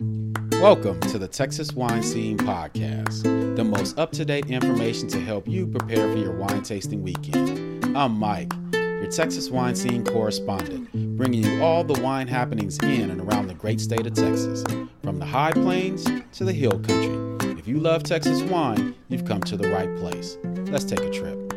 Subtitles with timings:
[0.00, 3.24] Welcome to the Texas Wine Scene Podcast,
[3.56, 7.84] the most up to date information to help you prepare for your wine tasting weekend.
[7.96, 13.20] I'm Mike, your Texas Wine Scene correspondent, bringing you all the wine happenings in and
[13.20, 14.62] around the great state of Texas,
[15.02, 16.04] from the high plains
[16.34, 17.58] to the hill country.
[17.58, 20.38] If you love Texas wine, you've come to the right place.
[20.70, 21.47] Let's take a trip.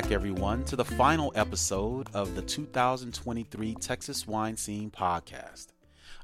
[0.00, 5.68] Back, everyone, to the final episode of the 2023 Texas Wine Scene Podcast.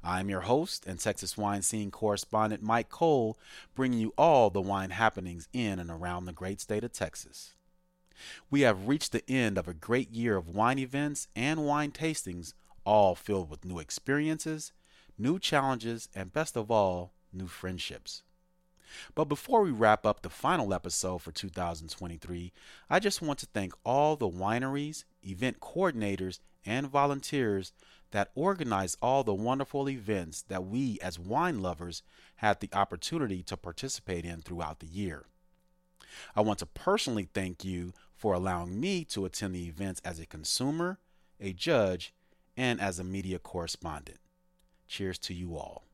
[0.03, 3.39] I'm your host and Texas Wine Scene correspondent Mike Cole,
[3.77, 7.55] bringing you all the wine happenings in and around the great state of Texas.
[8.51, 12.55] We have reached the end of a great year of wine events and wine tastings,
[12.85, 14.73] all filled with new experiences,
[15.17, 18.25] new challenges, and best of all, new friendships.
[19.15, 22.53] But before we wrap up the final episode for 2023,
[22.89, 27.73] I just want to thank all the wineries, event coordinators, and volunteers
[28.11, 32.03] that organized all the wonderful events that we as wine lovers
[32.37, 35.27] had the opportunity to participate in throughout the year.
[36.35, 40.27] I want to personally thank you for allowing me to attend the events as a
[40.27, 40.99] consumer,
[41.41, 42.13] a judge,
[42.57, 44.19] and as a media correspondent.
[44.89, 45.85] Cheers to you all.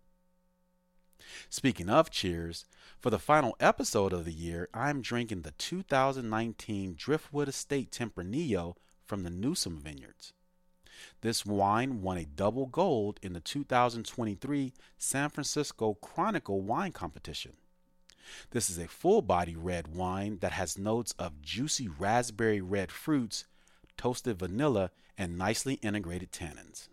[1.48, 2.64] Speaking of cheers,
[3.00, 9.23] for the final episode of the year, I'm drinking the 2019 Driftwood Estate Tempranillo from
[9.23, 10.33] the Newsom Vineyards.
[11.20, 17.53] This wine won a double gold in the 2023 San Francisco Chronicle Wine Competition.
[18.51, 23.45] This is a full body red wine that has notes of juicy raspberry red fruits,
[23.97, 26.89] toasted vanilla, and nicely integrated tannins.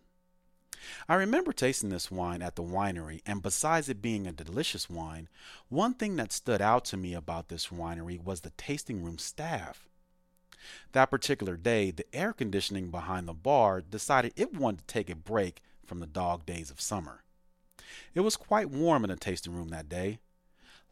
[1.07, 5.29] I remember tasting this wine at the winery, and besides it being a delicious wine,
[5.69, 9.87] one thing that stood out to me about this winery was the tasting room staff.
[10.93, 15.15] That particular day, the air conditioning behind the bar decided it wanted to take a
[15.15, 17.23] break from the dog days of summer.
[18.13, 20.19] It was quite warm in the tasting room that day.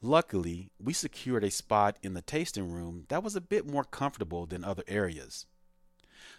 [0.02, 4.46] Luckily, we secured a spot in the tasting room that was a bit more comfortable
[4.46, 5.46] than other areas.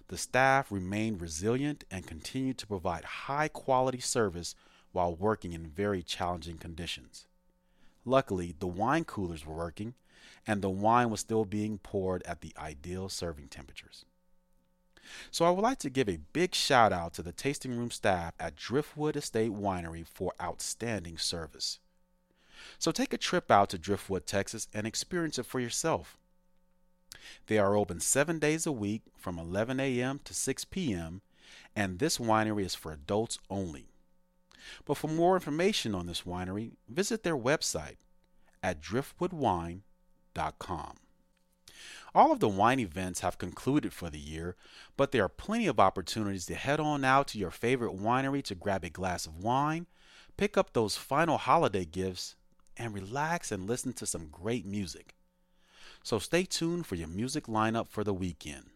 [0.08, 4.54] The staff remained resilient and continued to provide high quality service
[4.92, 7.26] while working in very challenging conditions.
[8.04, 9.94] Luckily, the wine coolers were working
[10.46, 14.04] and the wine was still being poured at the ideal serving temperatures.
[15.30, 18.34] So I would like to give a big shout out to the tasting room staff
[18.38, 21.78] at Driftwood Estate Winery for outstanding service.
[22.78, 26.16] So take a trip out to Driftwood, Texas and experience it for yourself.
[27.46, 30.20] They are open seven days a week from 11 a.m.
[30.24, 31.22] to 6 p.m.,
[31.74, 33.86] and this winery is for adults only.
[34.84, 37.96] But for more information on this winery, visit their website
[38.62, 40.96] at driftwoodwine.com.
[42.14, 44.54] All of the wine events have concluded for the year,
[44.96, 48.54] but there are plenty of opportunities to head on out to your favorite winery to
[48.54, 49.86] grab a glass of wine,
[50.36, 52.36] pick up those final holiday gifts,
[52.76, 55.14] and relax and listen to some great music
[56.02, 58.66] so stay tuned for your music lineup for the weekend.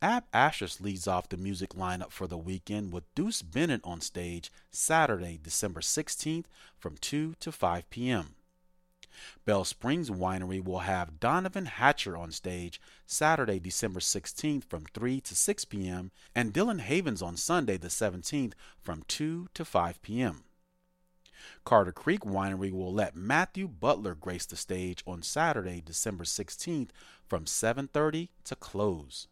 [0.00, 4.52] Ab Astris leads off the music lineup for the weekend with Deuce Bennett on stage
[4.70, 6.44] Saturday, December 16th
[6.78, 8.36] from 2 to 5 p.m.
[9.44, 15.34] Bell Springs Winery will have Donovan Hatcher on stage Saturday, December 16th from 3 to
[15.34, 16.12] 6 p.m.
[16.32, 20.44] and Dylan Havens on Sunday, the 17th from 2 to 5 p.m.
[21.64, 26.90] Carter Creek Winery will let Matthew Butler grace the stage on Saturday, December 16th
[27.26, 29.28] from 7:30 to close.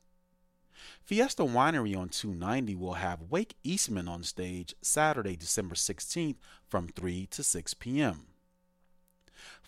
[1.03, 6.37] Fiesta Winery on 290 will have Wake Eastman on stage Saturday, December 16th
[6.69, 8.27] from 3 to 6 p.m.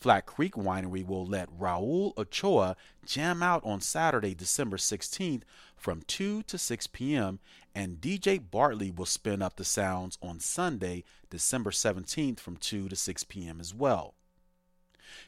[0.00, 5.42] Flat Creek Winery will let Raul Ochoa jam out on Saturday, December 16th
[5.76, 7.40] from 2 to 6 p.m.,
[7.74, 12.94] and DJ Bartley will spin up the sounds on Sunday, December 17th from 2 to
[12.94, 13.58] 6 p.m.
[13.58, 14.14] as well.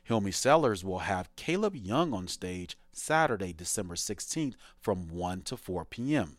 [0.08, 5.84] Hilmy Cellars will have Caleb Young on stage Saturday, December 16th from 1 to 4
[5.84, 6.36] p.m.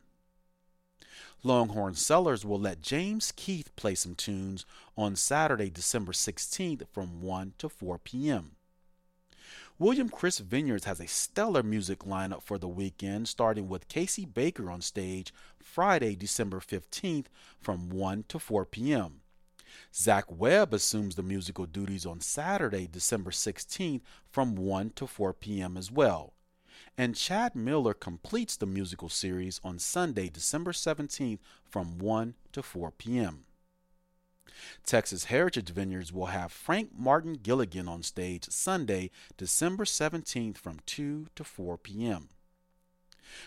[1.43, 4.63] Longhorn Cellars will let James Keith play some tunes
[4.95, 8.51] on Saturday, December 16th from 1 to 4 p.m.
[9.79, 14.69] William Chris Vineyards has a stellar music lineup for the weekend, starting with Casey Baker
[14.69, 17.25] on stage Friday, December 15th
[17.59, 19.21] from 1 to 4 p.m.
[19.95, 25.75] Zach Webb assumes the musical duties on Saturday, December 16th from 1 to 4 p.m.
[25.75, 26.33] as well.
[26.97, 32.91] And Chad Miller completes the musical series on Sunday, December 17th from 1 to 4
[32.91, 33.45] p.m.
[34.85, 41.27] Texas Heritage Vineyards will have Frank Martin Gilligan on stage Sunday, December 17th from 2
[41.35, 42.29] to 4 p.m.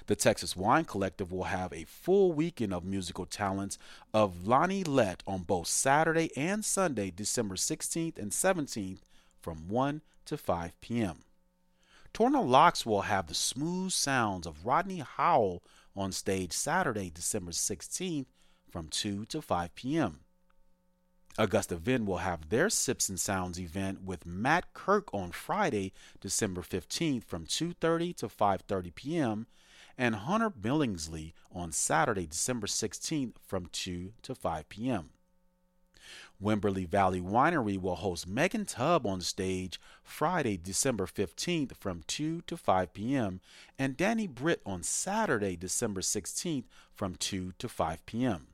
[0.06, 3.78] The Texas Wine Collective will have a full weekend of musical talents
[4.14, 9.00] of Lonnie Lett on both Saturday and Sunday, December 16th and 17th
[9.40, 11.18] from 1 to 5 p.m.
[12.14, 15.64] Torr Na Lochs will have the smooth sounds of Rodney Howell
[15.96, 18.26] on stage Saturday, December 16th
[18.70, 20.20] from 2 to 5 p.m.
[21.36, 26.62] Augusta Vin will have their Sips and Sounds event with Matt Kirk on Friday, December
[26.62, 29.46] 15th from 2:30 to 5:30 p.m.
[29.98, 35.10] and Hunter Billingsley on Saturday, December 16th from 2 to 5 p.m.
[36.42, 42.56] Wimberley Valley Winery will host Megan Tubb on stage Friday, December 15th from 2 to
[42.56, 43.40] 5 p.m.
[43.78, 48.48] and Danny Britt on Saturday, December 16th from 2 to 5 p.m.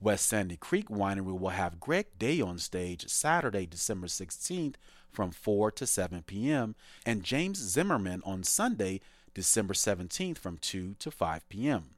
[0.00, 4.74] West Sandy Creek Winery will have Greg Day on stage Saturday, December 16th
[5.10, 6.74] from 4 to 7 p.m.
[7.06, 9.00] and James Zimmerman on Sunday,
[9.32, 11.90] December 17th from 2 to 5 p.m.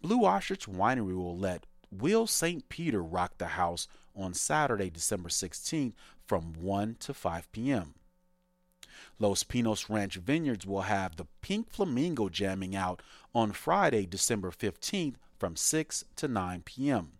[0.00, 2.68] Blue Ostrich Winery will let Will St.
[2.68, 5.94] Peter rock the house on Saturday, December 16th
[6.26, 7.94] from 1 to 5 p.m.
[9.18, 13.02] Los Pinos Ranch Vineyards will have the Pink Flamingo jamming out
[13.34, 17.12] on Friday, December 15th from 6 to 9 p.m.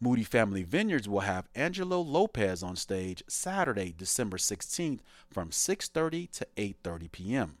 [0.00, 5.00] Moody Family Vineyards will have Angelo Lopez on stage Saturday, December 16th
[5.30, 7.58] from 6:30 to 8:30 p.m.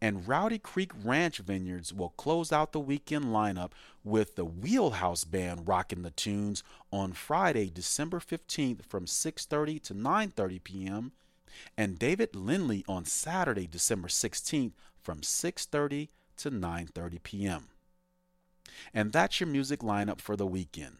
[0.00, 3.72] And Rowdy Creek Ranch Vineyards will close out the weekend lineup
[4.02, 6.62] with the Wheelhouse Band rocking the tunes
[6.92, 11.12] on Friday, December 15th from 6:30 to 9:30 p.m.
[11.76, 14.72] and David Lindley on Saturday, December 16th
[15.02, 17.68] from 6:30 to 9:30 p.m.
[18.92, 20.96] And that's your music lineup for the weekend.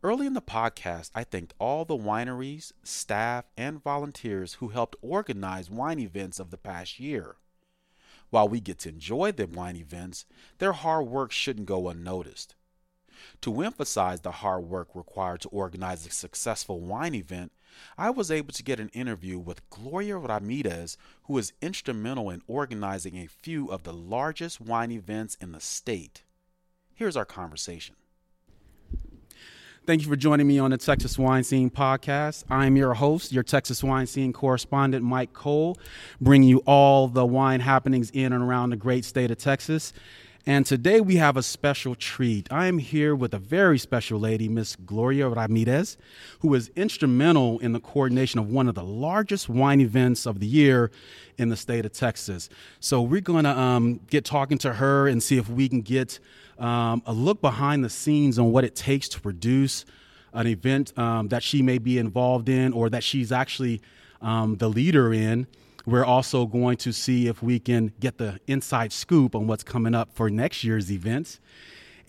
[0.00, 5.70] Early in the podcast, I thanked all the wineries, staff, and volunteers who helped organize
[5.70, 7.34] wine events of the past year.
[8.30, 10.24] While we get to enjoy the wine events,
[10.58, 12.54] their hard work shouldn't go unnoticed.
[13.40, 17.50] To emphasize the hard work required to organize a successful wine event,
[17.96, 23.16] I was able to get an interview with Gloria Ramirez, who was instrumental in organizing
[23.16, 26.22] a few of the largest wine events in the state.
[26.94, 27.96] Here's our conversation.
[29.88, 32.44] Thank you for joining me on the Texas Wine Scene podcast.
[32.50, 35.78] I'm your host, your Texas Wine Scene correspondent, Mike Cole,
[36.20, 39.94] bringing you all the wine happenings in and around the great state of Texas.
[40.46, 42.50] And today we have a special treat.
[42.50, 45.98] I am here with a very special lady, Miss Gloria Ramirez,
[46.40, 50.46] who was instrumental in the coordination of one of the largest wine events of the
[50.46, 50.90] year
[51.36, 52.48] in the state of Texas.
[52.80, 56.18] So we're going to um, get talking to her and see if we can get
[56.58, 59.84] um, a look behind the scenes on what it takes to produce
[60.32, 63.82] an event um, that she may be involved in or that she's actually
[64.22, 65.46] um, the leader in.
[65.88, 69.94] We're also going to see if we can get the inside scoop on what's coming
[69.94, 71.40] up for next year's events.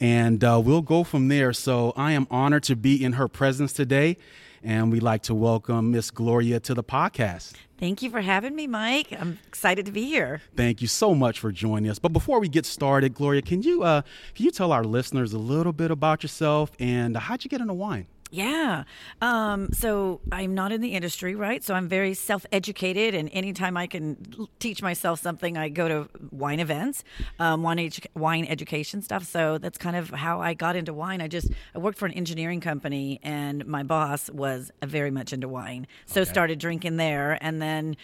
[0.01, 1.53] And uh, we'll go from there.
[1.53, 4.17] So I am honored to be in her presence today.
[4.61, 7.53] And we'd like to welcome Miss Gloria to the podcast.
[7.77, 9.13] Thank you for having me, Mike.
[9.17, 10.41] I'm excited to be here.
[10.57, 11.99] Thank you so much for joining us.
[11.99, 14.01] But before we get started, Gloria, can you uh,
[14.35, 17.73] can you tell our listeners a little bit about yourself and how'd you get into
[17.73, 18.07] wine?
[18.31, 18.83] Yeah.
[19.21, 21.63] Um, so I'm not in the industry, right?
[21.63, 26.09] So I'm very self educated, and anytime I can teach myself something, I go to
[26.31, 27.03] wine events,
[27.39, 29.23] um, wine, edu- wine education stuff.
[29.23, 31.21] So that's kind of how I got into wine.
[31.21, 35.47] I just I worked for an engineering company, and my boss was very much into
[35.47, 35.87] wine.
[36.05, 36.29] So okay.
[36.29, 37.95] started drinking there, and then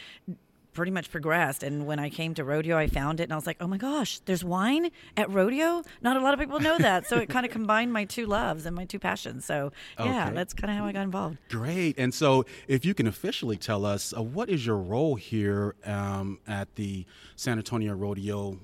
[0.76, 1.64] pretty much progressed.
[1.64, 3.78] And when I came to rodeo, I found it and I was like, oh my
[3.78, 5.82] gosh, there's wine at rodeo?
[6.02, 7.08] Not a lot of people know that.
[7.08, 9.46] so it kind of combined my two loves and my two passions.
[9.46, 10.36] So yeah, okay.
[10.36, 11.38] that's kind of how I got involved.
[11.50, 11.98] Great.
[11.98, 16.40] And so if you can officially tell us, uh, what is your role here um,
[16.48, 17.06] at the
[17.36, 18.60] San Antonio Rodeo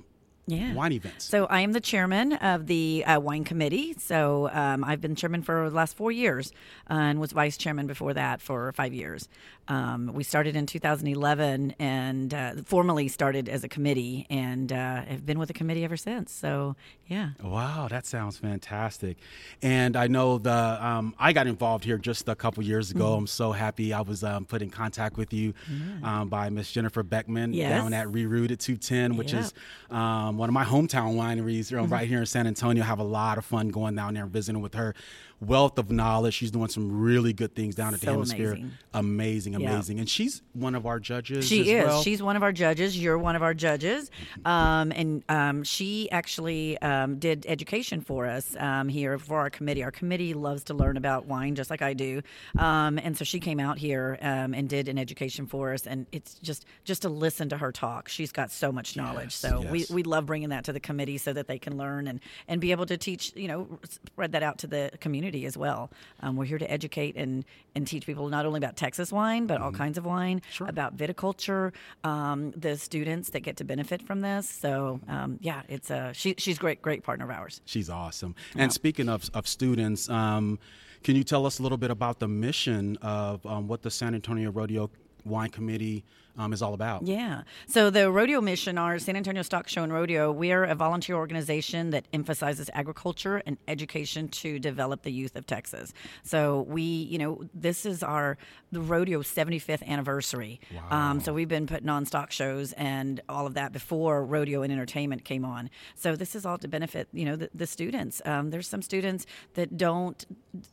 [0.48, 0.74] yeah.
[0.74, 1.26] wine events.
[1.26, 3.96] So I am the chairman of the uh, wine committee.
[3.98, 6.52] So um, I've been chairman for the last four years
[6.90, 9.28] uh, and was vice chairman before that for five years.
[9.68, 15.26] Um, we started in 2011 and uh, formally started as a committee and uh, have
[15.26, 16.34] been with the committee ever since.
[16.34, 16.76] So
[17.08, 17.30] yeah.
[17.42, 19.18] Wow, that sounds fantastic.
[19.62, 23.06] And I know the um, I got involved here just a couple years ago.
[23.06, 23.20] Mm-hmm.
[23.20, 26.28] I'm so happy I was um, put in contact with you mm-hmm.
[26.28, 27.70] by Miss Jennifer Beckman yes.
[27.70, 29.44] down at Rerouted 210, which yep.
[29.44, 29.54] is
[29.90, 31.94] um, one of my hometown wineries mm-hmm.
[31.94, 32.84] right here in San Antonio.
[32.84, 34.96] Have a lot of fun going down there and visiting with her
[35.42, 36.36] wealth of knowledge.
[36.36, 38.70] She's doing some really good things down at so the Hemisfair.
[38.94, 39.56] Amazing, amazing.
[39.56, 40.00] amazing.
[40.00, 41.48] And she's one of our judges.
[41.48, 41.86] She is.
[41.86, 42.02] Well.
[42.04, 42.98] She's one of our judges.
[42.98, 44.12] You're one of our judges.
[44.46, 49.84] Um, and um, she actually um, did education for us um, here for our committee.
[49.84, 52.22] Our committee loves to learn about wine just like I do.
[52.58, 55.88] Um, and so she came out here um, and did an education for us.
[55.88, 58.10] And it's just just to listen to her talk.
[58.10, 59.26] She's got so much knowledge.
[59.26, 59.90] Yes, so yes.
[59.90, 62.62] we, we love bringing that to the committee so that they can learn and, and
[62.62, 65.90] be able to teach, you know, spread that out to the community community as well.
[66.20, 67.46] Um, we're here to educate and,
[67.76, 69.64] and teach people not only about Texas wine, but mm-hmm.
[69.64, 70.68] all kinds of wine, sure.
[70.68, 71.72] about viticulture,
[72.04, 74.50] um, the students that get to benefit from this.
[74.50, 77.62] So, um, yeah, it's a, she, she's a great, great partner of ours.
[77.66, 78.36] She's awesome.
[78.56, 78.64] Yeah.
[78.64, 80.60] And speaking of, of students, um,
[81.04, 84.14] can you tell us a little bit about the mission of um, what the San
[84.14, 84.90] Antonio Rodeo
[85.26, 86.04] Wine Committee
[86.38, 87.06] um, is all about.
[87.06, 87.44] Yeah.
[87.68, 91.16] So the Rodeo Mission, our San Antonio Stock Show and Rodeo, we are a volunteer
[91.16, 95.94] organization that emphasizes agriculture and education to develop the youth of Texas.
[96.24, 98.38] So we, you know, this is our
[98.72, 100.62] the rodeo 75th anniversary.
[100.74, 100.98] Wow.
[101.12, 104.72] Um, so we've been putting on stock shows and all of that before rodeo and
[104.72, 105.70] entertainment came on.
[105.96, 108.22] So this is all to benefit, you know, the, the students.
[108.24, 110.26] Um, there's some students that don't,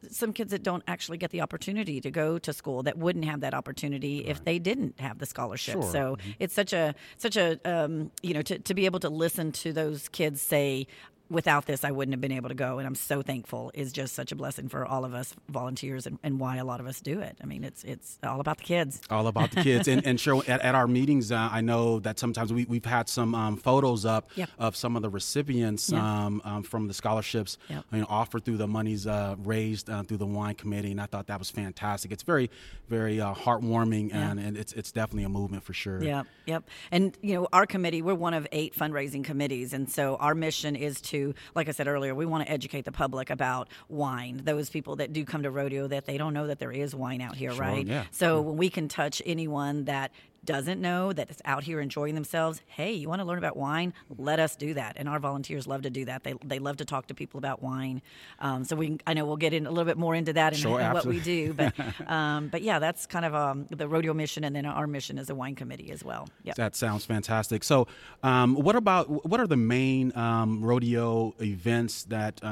[0.08, 3.40] some kids that don't actually get the opportunity to go to school that wouldn't have
[3.40, 4.30] that opportunity right.
[4.30, 5.82] if they didn't have the scholarship scholarship.
[5.82, 5.92] Sure.
[5.92, 6.30] So mm-hmm.
[6.38, 9.72] it's such a such a um, you know to, to be able to listen to
[9.72, 10.86] those kids say
[11.30, 12.78] without this, I wouldn't have been able to go.
[12.78, 13.70] And I'm so thankful.
[13.74, 16.78] is just such a blessing for all of us volunteers and, and, why a lot
[16.78, 17.36] of us do it.
[17.42, 19.00] I mean, it's it's all about the kids.
[19.10, 19.88] All about the kids.
[19.88, 23.08] and, and sure, at, at our meetings, uh, I know that sometimes we, we've had
[23.08, 24.48] some um, photos up yep.
[24.56, 26.00] of some of the recipients yep.
[26.00, 27.84] um, um, from the scholarships yep.
[27.92, 30.92] you know, offered through the monies uh, raised uh, through the wine committee.
[30.92, 32.12] And I thought that was fantastic.
[32.12, 32.50] It's very,
[32.88, 36.02] very uh, heartwarming and, and it's, it's definitely a movement for sure.
[36.02, 36.68] Yep, yep.
[36.92, 39.72] And, you know, our committee, we're one of eight fundraising committees.
[39.72, 42.84] And so our mission is to to, like I said earlier, we want to educate
[42.84, 44.40] the public about wine.
[44.44, 47.20] Those people that do come to rodeo that they don't know that there is wine
[47.20, 47.86] out here, sure, right?
[47.86, 48.04] Yeah.
[48.10, 50.12] So when we can touch anyone that
[50.48, 53.92] doesn't know that is out here enjoying themselves, hey, you want to learn about wine?
[54.16, 54.96] Let us do that.
[54.96, 56.24] And our volunteers love to do that.
[56.24, 58.00] They, they love to talk to people about wine.
[58.38, 60.62] Um, so we, I know we'll get in a little bit more into that and,
[60.62, 61.52] sure, what we do.
[61.52, 61.74] But,
[62.10, 65.28] um, but yeah, that's kind of um, the rodeo mission, and then our mission as
[65.28, 66.26] a wine committee as well.
[66.44, 66.56] Yep.
[66.56, 67.62] That sounds fantastic.
[67.62, 67.86] So,
[68.22, 72.42] um, what about what are the main um, rodeo events that?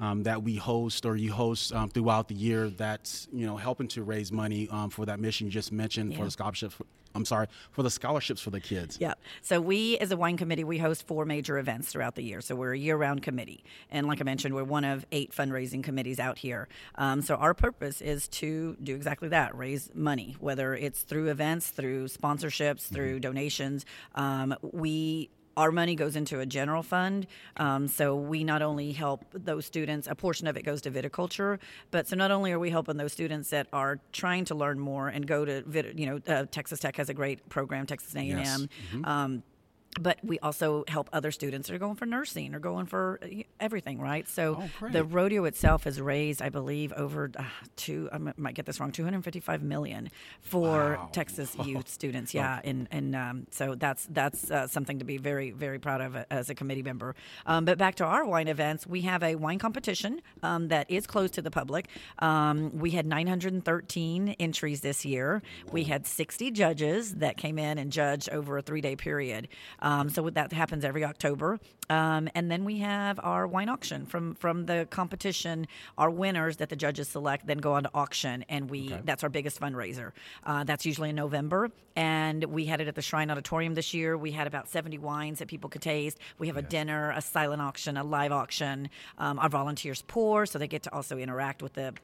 [0.00, 3.86] Um, that we host or you host um, throughout the year that's you know helping
[3.88, 6.18] to raise money um, for that mission you just mentioned yeah.
[6.18, 6.72] for the scholarship
[7.14, 8.98] I'm sorry, for the scholarships for the kids.
[9.00, 9.14] Yeah.
[9.42, 12.40] So we, as a wine committee, we host four major events throughout the year.
[12.40, 16.20] So we're a year-round committee, and like I mentioned, we're one of eight fundraising committees
[16.20, 16.68] out here.
[16.96, 21.70] Um, so our purpose is to do exactly that: raise money, whether it's through events,
[21.70, 23.20] through sponsorships, through mm-hmm.
[23.20, 23.86] donations.
[24.14, 27.26] Um, we our money goes into a general fund.
[27.56, 31.58] Um, so we not only help those students, a portion of it goes to viticulture,
[31.90, 35.08] but so not only are we helping those students that are trying to learn more
[35.08, 35.64] and go to,
[35.94, 38.26] you know, uh, Texas Tech has a great program, Texas A&M.
[38.26, 38.60] Yes.
[38.60, 39.04] Mm-hmm.
[39.04, 39.42] Um,
[39.98, 43.42] but we also help other students that are going for nursing or going for uh,
[43.58, 44.28] everything, right?
[44.28, 47.42] So oh, the rodeo itself has raised, I believe, over uh,
[47.74, 48.08] two.
[48.12, 50.10] I might get this wrong, two hundred fifty-five million
[50.42, 51.08] for wow.
[51.12, 52.32] Texas youth students.
[52.32, 52.70] Yeah, okay.
[52.70, 56.50] and and um, so that's that's uh, something to be very very proud of as
[56.50, 57.16] a committee member.
[57.44, 61.06] Um, but back to our wine events, we have a wine competition um, that is
[61.06, 61.88] closed to the public.
[62.20, 65.42] Um, we had nine hundred and thirteen entries this year.
[65.72, 69.48] We had sixty judges that came in and judged over a three-day period.
[69.82, 71.58] Um, so that happens every October.
[71.88, 75.66] Um, and then we have our wine auction from from the competition.
[75.98, 79.02] Our winners that the judges select then go on to auction, and we okay.
[79.04, 80.12] that's our biggest fundraiser.
[80.44, 84.16] Uh, that's usually in November, and we had it at the Shrine Auditorium this year.
[84.16, 86.18] We had about 70 wines that people could taste.
[86.38, 88.88] We have a dinner, a silent auction, a live auction.
[89.18, 91.94] Um, our volunteers pour, so they get to also interact with the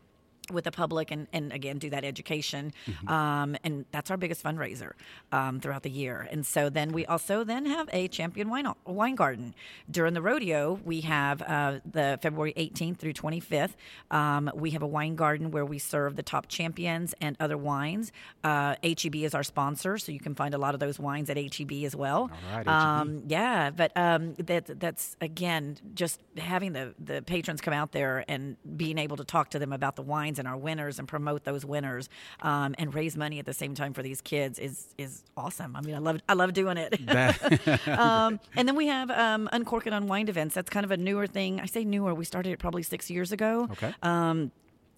[0.50, 3.08] with the public and, and again do that education mm-hmm.
[3.08, 4.92] um, and that's our biggest fundraiser
[5.32, 6.28] um, throughout the year.
[6.30, 9.54] And so then we also then have a champion wine, wine garden.
[9.90, 13.74] During the rodeo we have uh, the february 18th through 25th
[14.10, 18.12] um, we have a wine garden where we serve the top champions and other wines.
[18.44, 21.36] Uh, HEB is our sponsor so you can find a lot of those wines at
[21.36, 22.30] HEB as well.
[22.50, 27.74] All right, um, yeah but um, that, that's again just having the, the patrons come
[27.74, 30.98] out there and being able to talk to them about the wines and our winners
[30.98, 32.08] and promote those winners
[32.42, 35.76] um, and raise money at the same time for these kids is is awesome.
[35.76, 36.98] I mean, I love I love doing it.
[37.88, 40.54] um, and then we have um, Uncork It Unwind events.
[40.54, 41.60] That's kind of a newer thing.
[41.60, 42.14] I say newer.
[42.14, 43.68] We started it probably six years ago.
[43.72, 43.94] Okay.
[44.02, 44.50] Um,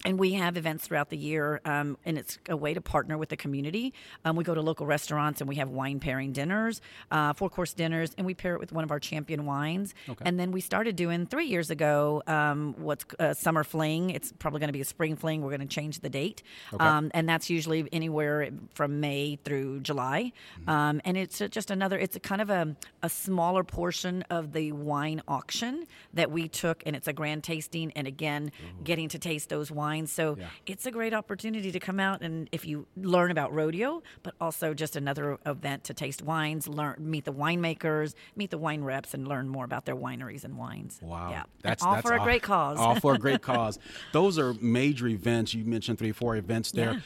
[0.05, 3.27] and we have events throughout the year, um, and it's a way to partner with
[3.27, 3.93] the community.
[4.23, 6.79] Um, we go to local restaurants and we have wine pairing dinners,
[7.11, 9.93] uh, four course dinners, and we pair it with one of our champion wines.
[10.07, 10.23] Okay.
[10.25, 14.11] And then we started doing three years ago um, what's a summer fling.
[14.11, 15.41] It's probably going to be a spring fling.
[15.41, 16.83] We're going to change the date, okay.
[16.83, 20.31] Um, and that's usually anywhere from May through July.
[20.61, 20.69] Mm-hmm.
[20.69, 21.99] Um, and it's just another.
[21.99, 26.83] It's a kind of a, a smaller portion of the wine auction that we took,
[26.85, 27.91] and it's a grand tasting.
[27.97, 28.83] And again, Ooh.
[28.85, 30.11] getting to taste those wines wines.
[30.11, 30.47] So yeah.
[30.65, 34.73] it's a great opportunity to come out and if you learn about rodeo, but also
[34.73, 39.27] just another event to taste wines, learn meet the winemakers, meet the wine reps, and
[39.27, 40.99] learn more about their wineries and wines.
[41.01, 42.77] Wow, yeah, that's all that's for a great cause.
[42.77, 43.79] All for a great cause.
[44.11, 45.53] Those are major events.
[45.53, 46.93] You mentioned three, four events there.
[46.93, 46.99] Yeah.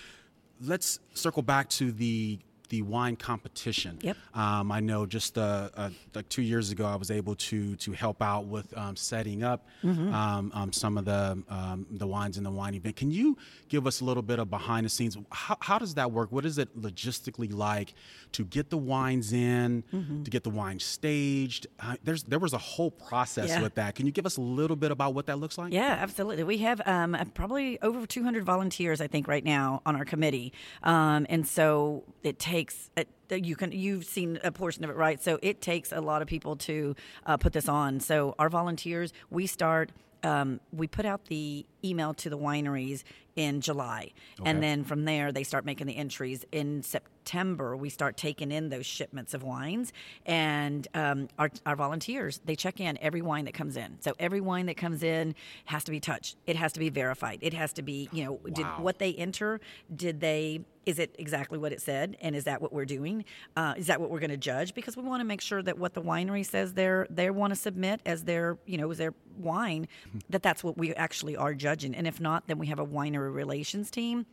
[0.62, 2.40] Let's circle back to the
[2.70, 4.00] the wine competition.
[4.02, 4.18] Yep.
[4.34, 7.92] Um, I know just uh, uh, like two years ago, I was able to to
[7.92, 10.14] help out with um, setting up mm-hmm.
[10.14, 12.96] um, um some of the um, the wines in the wine event.
[12.96, 13.38] Can you
[13.70, 15.18] give us a little bit of behind the scenes?
[15.32, 16.32] How, how does that work?
[16.32, 17.94] What is it logistically like
[18.32, 20.24] to get the wines in, mm-hmm.
[20.24, 21.68] to get the wine staged?
[21.80, 23.62] Uh, there's there was a whole process yeah.
[23.62, 23.96] with that.
[23.96, 25.74] Can you give us a little bit about what that looks like?
[25.74, 26.44] Yeah, absolutely.
[26.44, 31.48] We have um, probably over 200 volunteers, I think, right now on our committee, and
[31.48, 32.90] so it takes takes
[33.30, 36.28] you can you've seen a portion of it right so it takes a lot of
[36.28, 39.92] people to uh, put this on so our volunteers we start
[40.24, 43.04] um, we put out the email to the wineries
[43.36, 44.12] in July.
[44.40, 44.50] Okay.
[44.50, 46.46] And then from there, they start making the entries.
[46.52, 46.82] In
[47.24, 49.94] September, we start taking in those shipments of wines.
[50.26, 53.96] And um, our, our volunteers, they check in every wine that comes in.
[54.02, 55.34] So every wine that comes in
[55.66, 58.34] has to be touched, it has to be verified, it has to be, you know,
[58.34, 58.52] wow.
[58.54, 59.62] did what they enter,
[59.96, 63.24] did they is it exactly what it said and is that what we're doing
[63.56, 65.78] uh, is that what we're going to judge because we want to make sure that
[65.78, 69.14] what the winery says they're they want to submit as their you know as their
[69.38, 69.88] wine
[70.30, 73.34] that that's what we actually are judging and if not then we have a winery
[73.34, 74.26] relations team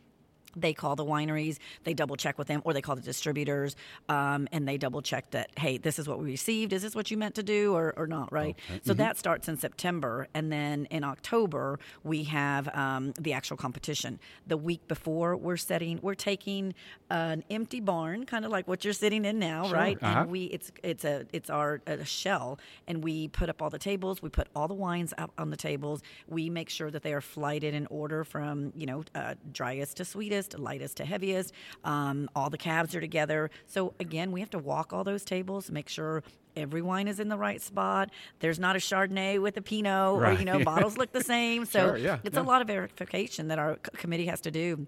[0.55, 3.75] they call the wineries, they double check with them, or they call the distributors,
[4.09, 6.73] um, and they double check that, hey, this is what we received.
[6.73, 8.57] Is this what you meant to do or, or not, right?
[8.69, 8.81] Okay.
[8.83, 8.99] So mm-hmm.
[8.99, 10.27] that starts in September.
[10.33, 14.19] And then in October, we have um, the actual competition.
[14.47, 16.73] The week before, we're setting, we're taking
[17.09, 19.75] an empty barn, kind of like what you're sitting in now, sure.
[19.75, 19.97] right?
[20.01, 20.21] Uh-huh.
[20.21, 23.79] And we, it's, it's a, it's our a shell, and we put up all the
[23.79, 27.13] tables, we put all the wines up on the tables, we make sure that they
[27.13, 31.53] are flighted in order from, you know, uh, driest to sweetest lightest to heaviest.
[31.83, 33.49] Um, all the cabs are together.
[33.67, 36.23] So again, we have to walk all those tables, make sure
[36.55, 38.09] every wine is in the right spot.
[38.39, 40.35] There's not a Chardonnay with a Pinot, right.
[40.35, 41.65] or you know, bottles look the same.
[41.65, 42.41] So sure, yeah, it's yeah.
[42.41, 44.87] a lot of verification that our committee has to do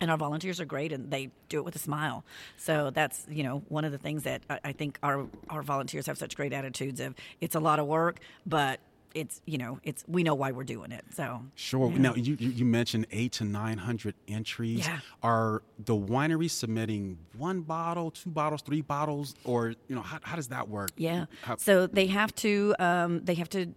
[0.00, 2.24] and our volunteers are great and they do it with a smile
[2.56, 6.18] so that's you know one of the things that i think our our volunteers have
[6.18, 8.80] such great attitudes of it's a lot of work but
[9.14, 11.04] it's you know it's we know why we're doing it.
[11.14, 11.90] So sure.
[11.90, 11.98] Yeah.
[11.98, 14.86] Now you you mentioned eight to nine hundred entries.
[14.86, 15.00] Yeah.
[15.22, 20.36] Are the wineries submitting one bottle, two bottles, three bottles, or you know how, how
[20.36, 20.90] does that work?
[20.96, 21.26] Yeah.
[21.42, 23.74] How, so they have to um, they have to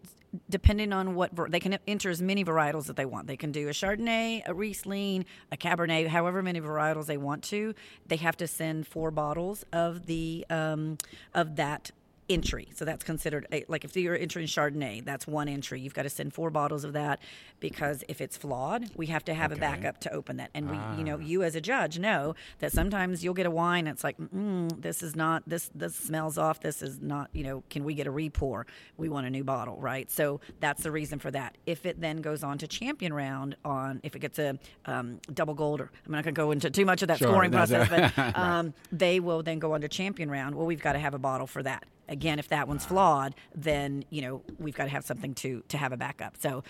[0.50, 3.28] depending on what they can enter as many varietals that they want.
[3.28, 7.73] They can do a Chardonnay, a Riesling, a Cabernet, however many varietals they want to.
[8.06, 10.97] They have to send four bottles of the um,
[11.34, 11.91] of that
[12.30, 12.70] entry.
[12.76, 15.80] So that's considered a, like if you're entering Chardonnay, that's one entry.
[15.80, 17.20] You've got to send four bottles of that
[17.60, 19.60] because if it's flawed, we have to have okay.
[19.60, 20.50] a backup to open that.
[20.54, 21.26] And we, you know, ah.
[21.26, 23.88] you as a judge know that sometimes you'll get a wine.
[23.88, 25.70] and It's like, mm, this is not this.
[25.74, 26.60] This smells off.
[26.60, 27.30] This is not.
[27.34, 28.66] You know, can we get a repour?
[28.98, 30.10] We want a new bottle, right?
[30.12, 31.58] So that's the reason for that.
[31.66, 35.54] If it then goes on to champion round on, if it gets a um, double
[35.54, 37.90] gold, or I'm not going to go into too much of that sure, scoring process,
[37.90, 40.56] but um, they will then go on to champion round.
[40.56, 44.04] Well, we've got to have a bottle for that again if that one's flawed then
[44.10, 46.38] you know we've got to have something to to have a backup.
[46.38, 46.63] So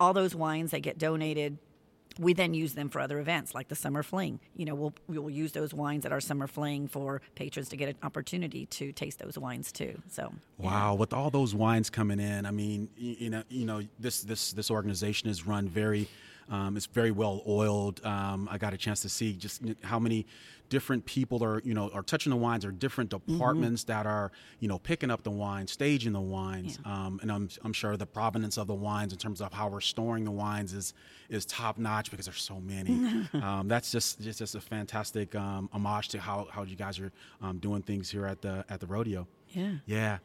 [0.00, 1.58] all those wines that get donated
[2.18, 4.38] we then use them for other events like the summer fling.
[4.56, 7.88] You know we'll we'll use those wines at our summer fling for patrons to get
[7.88, 10.32] an opportunity to taste those wines too so.
[10.58, 14.52] Wow with all those wines coming in i mean you know you know this this
[14.52, 16.08] this organization is run very
[16.50, 18.04] um, it's very well oiled.
[18.04, 20.26] Um, I got a chance to see just how many
[20.68, 23.34] different people are, you know, are touching the wines, or different mm-hmm.
[23.34, 23.92] departments mm-hmm.
[23.92, 26.92] that are, you know, picking up the wines, staging the wines, yeah.
[26.92, 29.82] um, and I'm, I'm sure the provenance of the wines in terms of how we're
[29.82, 30.94] storing the wines is
[31.28, 33.26] is top notch because there's so many.
[33.42, 37.12] Um, that's just, just just a fantastic um, homage to how how you guys are
[37.40, 39.26] um, doing things here at the at the rodeo.
[39.48, 39.72] Yeah.
[39.86, 40.18] Yeah.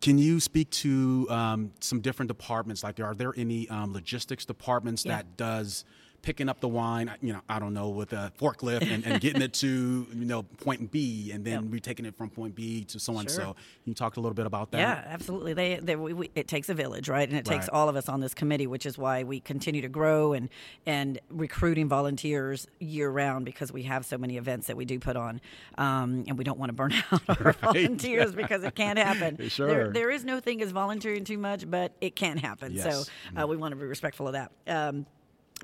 [0.00, 2.82] Can you speak to um, some different departments?
[2.82, 5.16] Like, are there any um, logistics departments yeah.
[5.16, 5.84] that does
[6.22, 9.42] picking up the wine, you know, I don't know, with a forklift and, and getting
[9.42, 11.72] it to, you know, point B and then yep.
[11.72, 13.10] we're taking it from point B to so.
[13.10, 13.28] Sure.
[13.28, 14.78] So you talked a little bit about that?
[14.78, 15.52] Yeah, absolutely.
[15.52, 17.28] They, they we, we, it takes a village, right?
[17.28, 17.72] And it takes right.
[17.72, 20.48] all of us on this committee, which is why we continue to grow and,
[20.86, 25.16] and recruiting volunteers year round because we have so many events that we do put
[25.16, 25.40] on.
[25.76, 27.56] Um, and we don't want to burn out our right.
[27.56, 29.48] volunteers because it can't happen.
[29.48, 29.66] sure.
[29.66, 32.72] There, there is no thing as volunteering too much, but it can happen.
[32.74, 33.06] Yes.
[33.06, 34.52] So uh, we want to be respectful of that.
[34.66, 35.06] Um,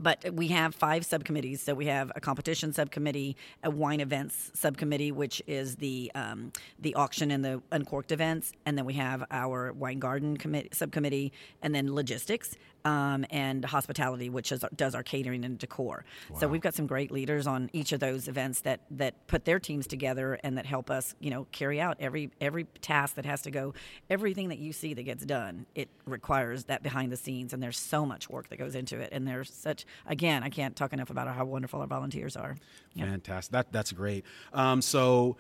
[0.01, 1.63] but we have five subcommittees.
[1.63, 6.95] So we have a competition subcommittee, a wine events subcommittee, which is the um, the
[6.95, 11.33] auction and the uncorked events, and then we have our wine garden committee, subcommittee,
[11.63, 12.57] and then logistics
[12.87, 16.05] um, and hospitality, which is, does our catering and decor.
[16.31, 16.39] Wow.
[16.39, 19.59] So we've got some great leaders on each of those events that that put their
[19.59, 23.43] teams together and that help us, you know, carry out every every task that has
[23.43, 23.75] to go.
[24.09, 27.79] Everything that you see that gets done, it requires that behind the scenes, and there's
[27.79, 29.09] so much work that goes into it.
[29.11, 32.57] And there's such again, I can't talk enough about how wonderful our volunteers are.
[32.95, 33.09] Yep.
[33.09, 33.53] Fantastic.
[33.53, 34.25] That that's great.
[34.53, 35.37] Um, so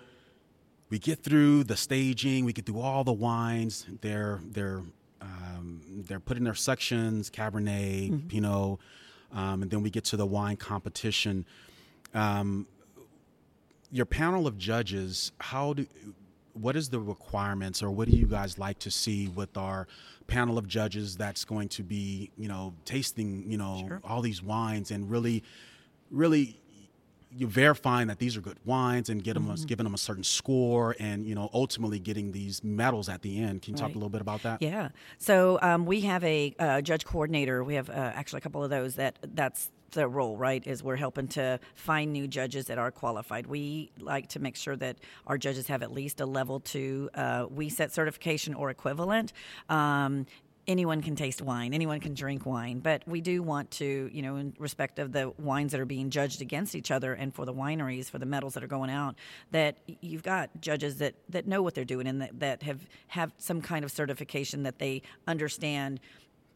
[0.90, 3.86] we get through the staging, we get through all the wines.
[4.00, 4.82] They're they're
[5.26, 8.28] um, they're putting their sections, Cabernet, mm-hmm.
[8.28, 8.78] Pinot,
[9.32, 11.44] um, and then we get to the wine competition.
[12.14, 12.66] Um,
[13.90, 15.86] your panel of judges, how do
[16.54, 19.86] what is the requirements or what do you guys like to see with our
[20.26, 24.00] panel of judges that's going to be you know tasting you know sure.
[24.02, 25.42] all these wines and really
[26.10, 26.58] really
[27.36, 29.62] you verifying that these are good wines and get them mm-hmm.
[29.62, 33.38] a, giving them a certain score and you know ultimately getting these medals at the
[33.38, 33.88] end can you right.
[33.88, 37.62] talk a little bit about that yeah so um, we have a uh, judge coordinator
[37.62, 40.64] we have uh, actually a couple of those that that's the role, right?
[40.66, 43.46] Is we're helping to find new judges that are qualified.
[43.46, 47.46] We like to make sure that our judges have at least a level two uh,
[47.46, 49.32] WSET certification or equivalent.
[49.68, 50.26] Um,
[50.68, 54.36] anyone can taste wine, anyone can drink wine, but we do want to, you know,
[54.36, 57.54] in respect of the wines that are being judged against each other and for the
[57.54, 59.14] wineries, for the medals that are going out,
[59.52, 63.32] that you've got judges that, that know what they're doing and that, that have, have
[63.38, 66.00] some kind of certification that they understand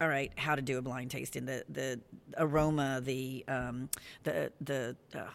[0.01, 1.99] all right, how to do a blind tasting, the the
[2.35, 3.87] aroma, the um,
[4.23, 5.25] the the uh,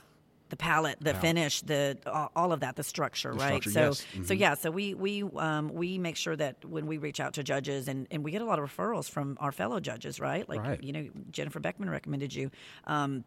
[0.49, 1.99] the palate, the finish, the
[2.37, 3.63] all of that, the structure, the right?
[3.63, 4.01] Structure, so, yes.
[4.01, 4.25] mm-hmm.
[4.25, 7.43] so yeah, so we we um, we make sure that when we reach out to
[7.43, 10.49] judges, and, and we get a lot of referrals from our fellow judges, right?
[10.49, 10.83] Like right.
[10.83, 12.51] you know, Jennifer Beckman recommended you.
[12.87, 13.25] Um,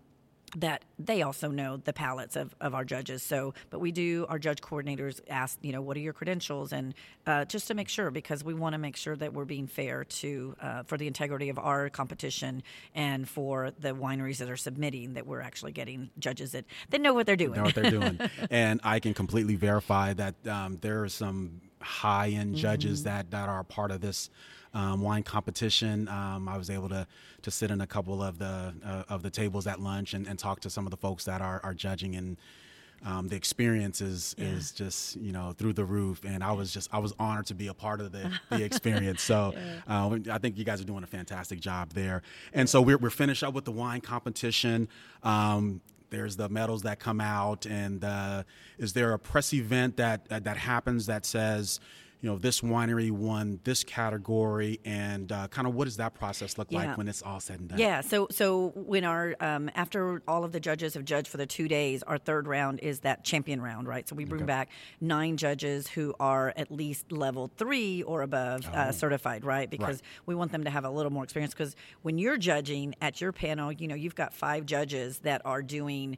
[0.58, 3.24] that they also know the palates of, of our judges.
[3.24, 6.74] So, but we do, our judge coordinators ask, you know, what are your credentials?
[6.74, 6.94] And
[7.26, 10.04] uh, just to make sure, because we want to make sure that we're being fair
[10.04, 12.64] to, uh, for the integrity of our competition
[12.96, 17.14] and for the wineries that are submitting, that we're actually getting judges that, that know
[17.14, 17.58] what they're doing.
[17.58, 18.20] Know what they're doing.
[18.50, 23.10] and I can completely verify that um, there are some high end judges mm-hmm.
[23.10, 24.30] that, that are part of this
[24.74, 26.08] um, wine competition.
[26.08, 27.08] Um, I was able to
[27.42, 30.38] to sit in a couple of the uh, of the tables at lunch and, and,
[30.38, 32.38] talk to some of the folks that are, are judging and.
[33.06, 34.48] Um, the experience is, yeah.
[34.48, 37.56] is just you know through the roof, and I was just I was honored to
[37.56, 39.22] be a part of the, the experience.
[39.22, 39.80] So yeah.
[40.06, 42.24] uh, I think you guys are doing a fantastic job there.
[42.52, 44.90] And so we're we're finished up with the wine competition.
[45.24, 48.44] Um, there's the medals that come out, and uh,
[48.78, 51.80] is there a press event that that happens that says
[52.22, 56.58] you know, this winery won this category, and uh, kind of what does that process
[56.58, 56.80] look yeah.
[56.80, 57.80] like when it's all said and done?
[57.80, 58.02] Yeah.
[58.02, 61.70] So, so when our um, after all of the judges have judged for the two
[61.70, 64.08] days, our third round is that champion round, right?
[64.08, 64.48] So we bring okay.
[64.48, 68.78] back nine judges who are at least level three or above uh, oh.
[68.78, 69.70] uh, certified, right?
[69.70, 70.26] Because right.
[70.26, 71.54] we want them to have a little more experience.
[71.54, 75.62] Because when you're judging at your panel, you know, you've got five judges that are
[75.62, 76.18] doing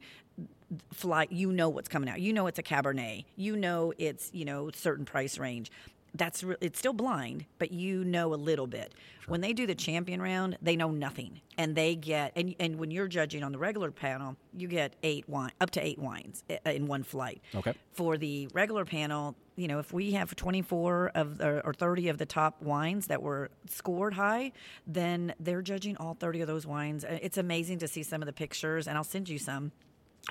[0.93, 4.45] flight you know what's coming out you know it's a cabernet you know it's you
[4.45, 5.71] know certain price range
[6.13, 8.93] that's re- it's still blind, but you know a little bit.
[9.21, 9.31] Sure.
[9.31, 12.91] When they do the champion round, they know nothing, and they get and and when
[12.91, 16.57] you're judging on the regular panel, you get eight wine up to eight wines eh,
[16.65, 17.41] eh, in one flight.
[17.55, 17.73] Okay.
[17.91, 22.17] For the regular panel, you know, if we have 24 of the, or 30 of
[22.17, 24.51] the top wines that were scored high,
[24.87, 27.05] then they're judging all 30 of those wines.
[27.05, 29.71] Eh, it's amazing to see some of the pictures, and I'll send you some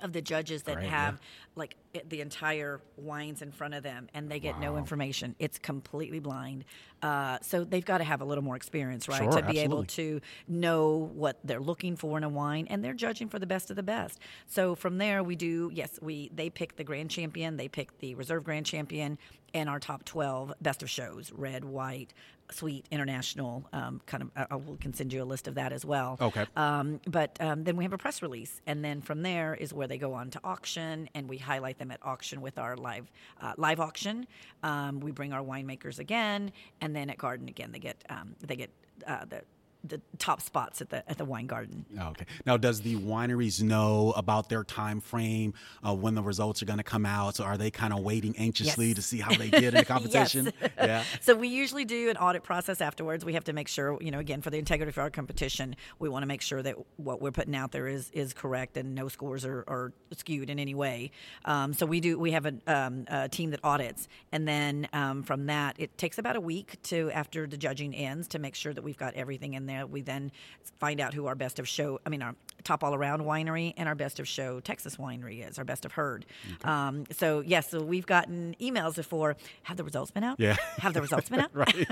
[0.03, 1.57] of the judges that have yeah.
[1.57, 1.77] like
[2.09, 4.61] the entire wines in front of them and they get wow.
[4.61, 6.65] no information it's completely blind
[7.03, 9.63] uh, so they've got to have a little more experience right sure, to be absolutely.
[9.63, 13.47] able to know what they're looking for in a wine and they're judging for the
[13.47, 17.11] best of the best so from there we do yes we they pick the grand
[17.11, 19.19] champion they pick the reserve grand champion
[19.53, 22.15] and our top 12 best of shows red white
[22.53, 24.31] Sweet International um, kind of.
[24.51, 26.17] I will can send you a list of that as well.
[26.21, 26.47] Okay.
[26.57, 29.87] Um, but um, then we have a press release, and then from there is where
[29.87, 33.11] they go on to auction, and we highlight them at auction with our live
[33.41, 34.27] uh, live auction.
[34.63, 38.57] Um, we bring our winemakers again, and then at Garden again, they get um, they
[38.57, 38.71] get
[39.07, 39.43] uh, the
[39.85, 41.85] the top spots at the at the wine garden.
[41.99, 42.27] Okay.
[42.45, 45.55] Now, does the wineries know about their time frame
[45.87, 47.37] uh, when the results are going to come out?
[47.37, 48.97] So, are they kind of waiting anxiously Yes.
[48.97, 50.53] to see how they did in the competition?
[50.77, 51.05] Yeah.
[51.23, 53.25] So we usually do an audit process afterwards.
[53.25, 56.09] We have to make sure, you know, again for the integrity of our competition, we
[56.09, 59.09] want to make sure that what we're putting out there is is correct and no
[59.09, 61.11] scores are, are skewed in any way.
[61.45, 62.19] Um, so we do.
[62.19, 66.19] We have a, um, a team that audits, and then um, from that, it takes
[66.19, 69.55] about a week to after the judging ends to make sure that we've got everything
[69.55, 69.87] in there.
[69.87, 70.33] We then
[70.79, 72.01] find out who our best of show.
[72.05, 75.59] I mean, our top all around winery and our best of show Texas winery is
[75.59, 76.27] our best of heard.
[76.65, 79.37] Um, so yes, so we've gotten emails before.
[79.65, 80.39] Have the results been out?
[80.39, 80.57] Yeah.
[80.79, 81.51] Have the results been out?
[81.55, 81.87] Right.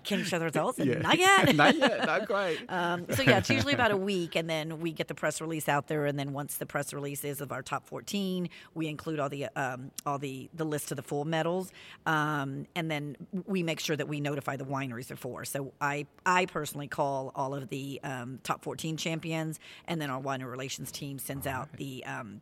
[0.04, 0.78] Can you show the results?
[0.78, 0.98] Yeah.
[0.98, 1.54] Not yet.
[1.56, 2.06] Not yet.
[2.06, 2.58] Not quite.
[2.68, 5.68] Um, so yeah, it's usually about a week, and then we get the press release
[5.68, 6.06] out there.
[6.06, 9.46] And then once the press release is of our top 14, we include all the
[9.56, 11.72] um, all the the list of the full medals,
[12.06, 15.44] um, and then we make sure that we notify the wineries before.
[15.44, 20.20] So I I personally call all of the um, top 14 champions, and then our
[20.20, 22.04] winery relations team sends out the.
[22.04, 22.40] Um,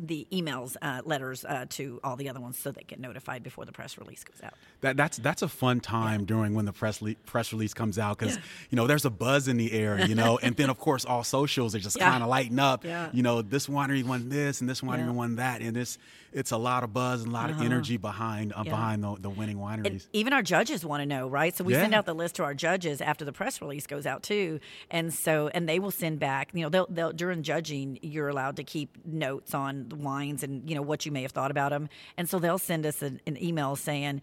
[0.00, 3.64] the emails, uh, letters uh, to all the other ones, so they get notified before
[3.64, 4.54] the press release goes out.
[4.80, 8.18] That, that's that's a fun time during when the press le- press release comes out
[8.18, 8.36] because
[8.70, 11.22] you know there's a buzz in the air, you know, and then of course all
[11.22, 12.10] socials are just Yeah.
[12.10, 12.84] kind of lighting up.
[12.84, 13.08] Yeah.
[13.12, 15.10] You know, this winery won this and this winery Yeah.
[15.12, 15.96] Won that, and it's
[16.34, 18.72] it's a lot of buzz and a lot of energy behind uh, Yeah.
[18.72, 20.06] behind the, the winning And wineries.
[20.12, 21.56] even our judges want to know, right?
[21.56, 24.22] So we send out the list to our judges after the press release goes out
[24.22, 26.50] too, and so and they will send back.
[26.52, 30.68] You know, they'll, they'll during judging, you're allowed to keep notes on the wines and
[30.68, 33.20] you know what you may have thought about them, and so they'll send us an,
[33.26, 34.20] an email saying.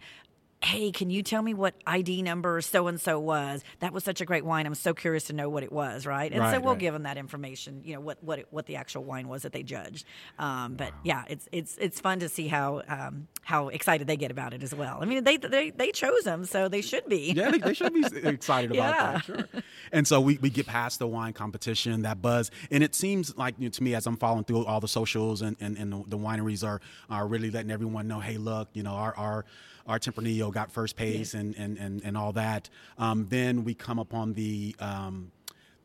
[0.62, 3.64] Hey, can you tell me what ID number so and so was?
[3.80, 4.64] That was such a great wine.
[4.64, 6.32] I'm so curious to know what it was, right?
[6.32, 6.78] And so we'll right.
[6.78, 7.82] give them that information.
[7.84, 10.06] You know what what it, what the actual wine was that they judged.
[10.38, 14.30] Um, but yeah, it's it's it's fun to see how um, how excited they get
[14.30, 14.98] about it as well.
[15.00, 17.32] I mean, they they they chose them, so they should be.
[17.32, 19.12] Yeah, they, they should be excited about Yeah.
[19.12, 19.24] that.
[19.24, 19.62] Sure.
[19.90, 23.56] And so we, we get past the wine competition, that buzz, and it seems like
[23.58, 26.04] you know, to me as I'm following through all the socials and, and, and the,
[26.06, 29.44] the wineries are are really letting everyone know, hey, look, you know, our our
[29.86, 32.68] our Tempranillo got first place and, and, and, and all that.
[32.98, 35.32] Um, then we come upon the um,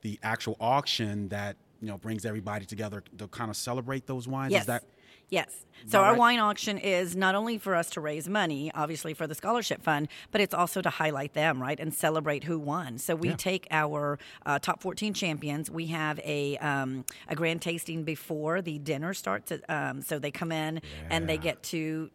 [0.01, 4.51] the actual auction that you know brings everybody together to kind of celebrate those wines.
[4.53, 4.61] Yes.
[4.61, 4.83] Is that
[5.29, 5.65] Yes.
[5.87, 9.27] So that our wine auction is not only for us to raise money, obviously for
[9.27, 12.97] the scholarship fund, but it's also to highlight them, right, and celebrate who won.
[12.97, 13.35] So we Yeah.
[13.35, 15.69] take our uh, top 14 champions.
[15.69, 19.51] We have a um, a grand tasting before the dinner starts.
[19.67, 22.09] Um, so they come in and they get to.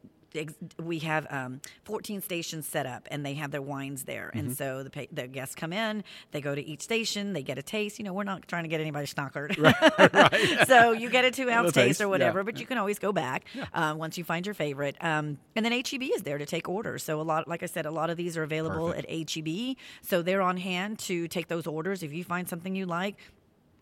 [0.82, 4.28] We have um, 14 stations set up, and they have their wines there.
[4.28, 4.38] Mm-hmm.
[4.38, 7.62] And so the, the guests come in, they go to each station, they get a
[7.62, 7.98] taste.
[7.98, 9.52] You know, we're not trying to get anybody snockered.
[10.66, 12.10] so you get a two ounce taste or yeah.
[12.10, 14.96] whatever, but you can always go back uh, once you find your favorite.
[15.00, 17.02] Um, and then HEB is there to take orders.
[17.02, 19.76] So a lot, like I said, a lot of these are available at HEB.
[20.02, 22.02] So they're on hand to take those orders.
[22.02, 23.16] If you find something you like,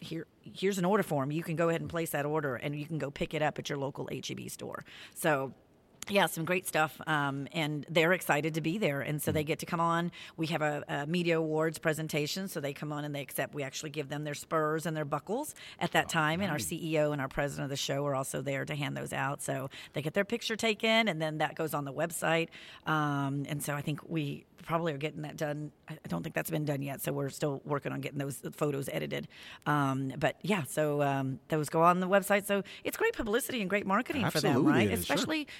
[0.00, 1.30] here here's an order form.
[1.30, 3.58] You can go ahead and place that order, and you can go pick it up
[3.58, 4.84] at your local HEB store.
[5.14, 5.54] So.
[6.08, 9.60] Yeah, some great stuff, um, and they're excited to be there, and so they get
[9.60, 10.10] to come on.
[10.36, 13.54] We have a, a media awards presentation, so they come on and they accept.
[13.54, 17.12] We actually give them their spurs and their buckles at that time, and our CEO
[17.12, 19.42] and our president of the show are also there to hand those out.
[19.42, 22.48] So they get their picture taken, and then that goes on the website.
[22.86, 25.72] Um, and so I think we probably are getting that done.
[25.88, 28.88] I don't think that's been done yet, so we're still working on getting those photos
[28.92, 29.28] edited.
[29.66, 32.46] Um, but yeah, so um, those go on the website.
[32.46, 34.90] So it's great publicity and great marketing for them, right?
[34.90, 35.14] is, sure.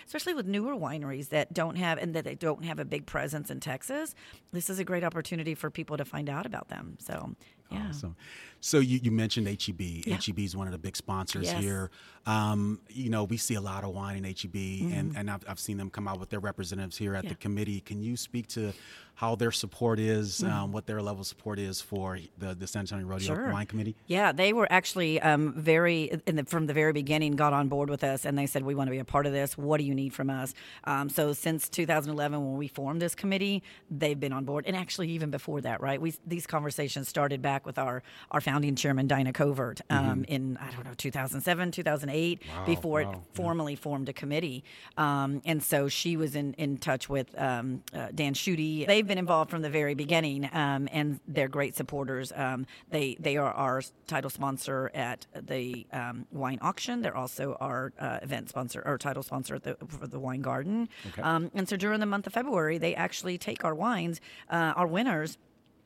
[0.07, 3.05] Especially especially with newer wineries that don't have and that they don't have a big
[3.05, 4.15] presence in Texas.
[4.53, 6.97] This is a great opportunity for people to find out about them.
[7.01, 7.35] So
[7.71, 7.87] yeah.
[7.89, 8.17] Awesome.
[8.63, 10.05] So you, you mentioned HEB.
[10.07, 11.63] HEB is one of the big sponsors Yes.
[11.63, 11.91] here.
[12.27, 14.93] Um, you know, we see a lot of wine in HEB, Mm-hmm.
[14.93, 17.31] and, and I've, I've seen them come out with their representatives here at Yeah.
[17.31, 17.81] the committee.
[17.81, 18.75] Can you speak to
[19.15, 20.53] how their support is, Mm-hmm.
[20.53, 23.97] um, what their level of support is for the, the San Antonio Rodeo Wine Committee?
[24.07, 27.89] Yeah, they were actually um, very in the, from the very beginning got on board
[27.89, 29.57] with us, and they said we want to be a part of this.
[29.57, 30.53] What do you need from us?
[30.85, 35.09] Um, so since 2011, when we formed this committee, they've been on board, and actually
[35.09, 35.99] even before that, right?
[35.99, 40.71] We these conversations started back with our our founding chairman Dinah Covert um, in I
[40.71, 44.65] don't know 2007, 2008, before it wow, formally formed a committee,
[44.97, 48.87] um, and so she was in in touch with um, uh, Dan Schutte.
[48.87, 52.33] They've been involved from the very beginning, um, and they're great supporters.
[52.35, 57.03] Um, they they are our title sponsor at the um, wine auction.
[57.03, 60.89] They're also our uh, event sponsor or title sponsor at the for the wine garden.
[61.23, 64.21] Um, and so during the month of February, they actually take our wines,
[64.51, 65.39] uh, our winners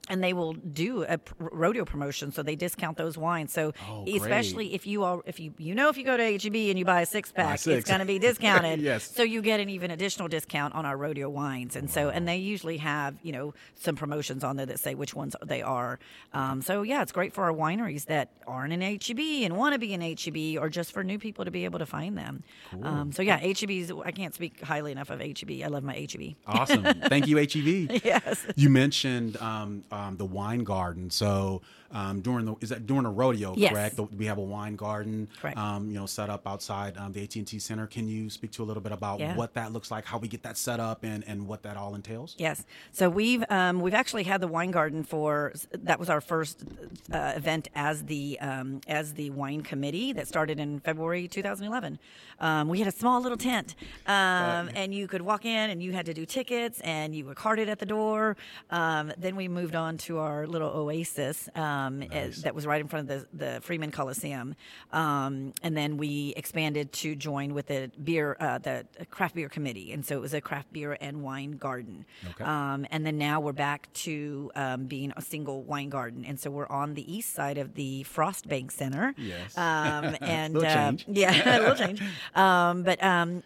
[0.08, 3.52] and they will do a rodeo promotion, so they discount those wines.
[3.52, 6.54] So oh, especially if you all if you you know if you go to HEB
[6.54, 7.78] and you buy a six pack, six.
[7.78, 8.80] it's going to be discounted.
[8.80, 9.10] yes.
[9.10, 12.36] So you get an even additional discount on our rodeo wines, and so and they
[12.36, 15.98] usually have you know some promotions on there that say which ones they are.
[16.32, 19.78] Um, so yeah, it's great for our wineries that aren't in HEB and want to
[19.78, 22.42] be in HEB, or just for new people to be able to find them.
[22.70, 22.86] Cool.
[22.86, 23.90] Um, so yeah, HEB's.
[24.04, 25.62] I can't speak highly enough of HEB.
[25.64, 26.34] I love my HEB.
[26.46, 26.84] Awesome.
[27.08, 28.02] Thank you, HEB.
[28.04, 28.46] yes.
[28.56, 29.36] You mentioned.
[29.38, 31.10] Um, um, the wine garden.
[31.10, 31.62] So
[31.94, 33.72] um, during the is that during a rodeo, yes.
[33.72, 34.00] correct?
[34.16, 35.56] We have a wine garden, correct.
[35.56, 37.86] Um, you know, set up outside um, the AT and T Center.
[37.86, 39.36] Can you speak to a little bit about yeah.
[39.36, 41.94] what that looks like, how we get that set up, and and what that all
[41.94, 42.34] entails?
[42.36, 42.64] Yes.
[42.90, 46.64] So we've um, we've actually had the wine garden for that was our first
[47.12, 52.00] uh, event as the um, as the wine committee that started in February 2011.
[52.40, 53.76] Um, we had a small little tent,
[54.06, 57.68] and you could walk in and you had to do tickets and you were carded
[57.68, 58.36] at the door.
[58.70, 61.48] then we moved on to our little oasis.
[61.54, 62.42] Um, um, nice.
[62.42, 64.54] that was right in front of the, the Freeman Coliseum.
[64.92, 69.92] Um, and then we expanded to join with the beer, uh, the craft beer committee.
[69.92, 72.04] And so it was a craft beer and wine garden.
[72.30, 72.44] Okay.
[72.44, 76.24] Um, and then now we're back to um, being a single wine garden.
[76.24, 79.14] And so we're on the east side of the Frost Bank Center.
[79.16, 79.56] Yes.
[79.56, 82.02] Um, and uh, yeah, a little change.
[82.34, 82.98] Um, but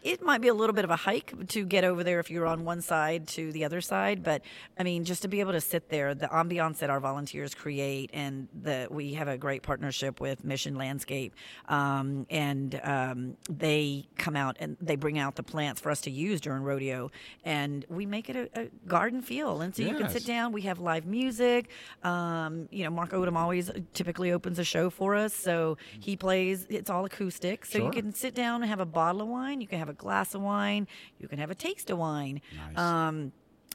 [0.03, 2.47] it might be a little bit of a hike to get over there if you're
[2.47, 4.23] on one side to the other side.
[4.23, 4.43] But
[4.79, 8.11] I mean, just to be able to sit there, the ambiance that our volunteers create
[8.13, 11.35] and and the, we have a great partnership with Mission Landscape,
[11.69, 16.11] um, and um, they come out and they bring out the plants for us to
[16.11, 17.11] use during rodeo,
[17.45, 19.91] and we make it a, a garden feel, and so yes.
[19.91, 20.53] you can sit down.
[20.53, 21.71] We have live music.
[22.05, 26.67] Um, you know, Mark Odom always typically opens a show for us, so he plays.
[26.69, 27.87] It's all acoustic, so sure.
[27.87, 29.61] you can sit down and have a bottle of wine.
[29.61, 30.87] You can have a glass of wine.
[31.19, 32.41] You can have a taste of wine.
[32.75, 32.79] Nice.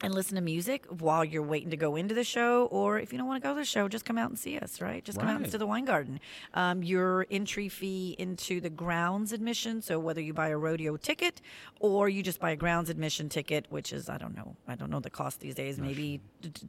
[0.03, 2.65] And listen to music while you're waiting to go into the show.
[2.65, 4.59] Or if you don't want to go to the show, just come out and see
[4.59, 5.03] us, right?
[5.03, 5.35] Just come right.
[5.35, 6.19] out into the wine garden.
[6.53, 11.41] Um, your entry fee into the grounds admission, so whether you buy a rodeo ticket
[11.79, 14.89] or you just buy a grounds admission ticket, which is, I don't know, I don't
[14.89, 16.19] know the cost these days, maybe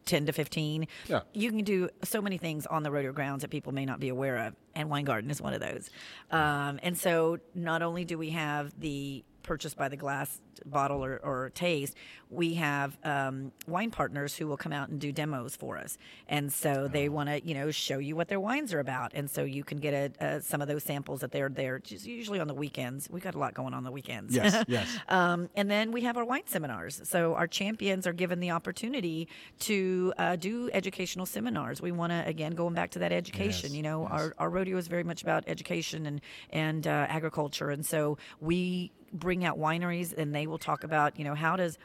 [0.07, 0.87] 10 to 15.
[1.09, 1.21] Yeah.
[1.33, 4.11] You can do so many things on the rodeo grounds that people may not be
[4.11, 4.55] aware of.
[4.77, 5.91] And Wine Garden is one of those.
[6.31, 11.21] Um, and so not only do we have the purchase by the glass bottle or,
[11.23, 11.95] or taste,
[12.31, 15.97] we have um, wine partners who will come out and do demos for us.
[16.29, 17.13] And so they oh.
[17.13, 19.13] want to, you know, show you what their wines are about.
[19.15, 22.07] And so you can get a, a, some of those samples that they're there, just
[22.07, 23.09] usually on the weekends.
[23.11, 24.35] We got a lot going on the weekends.
[24.35, 24.89] Yes, yes.
[25.09, 27.01] um, and then we have our wine seminars.
[27.05, 29.29] So our champions are given the opportunity
[29.61, 31.81] to uh, do educational seminars.
[31.81, 34.13] We want to, again, going back to that education, yes, you know, yes.
[34.13, 37.71] our, our rodeo is very much about education and, and uh, agriculture.
[37.71, 41.79] And so we bring out wineries and they will talk about, you know, how does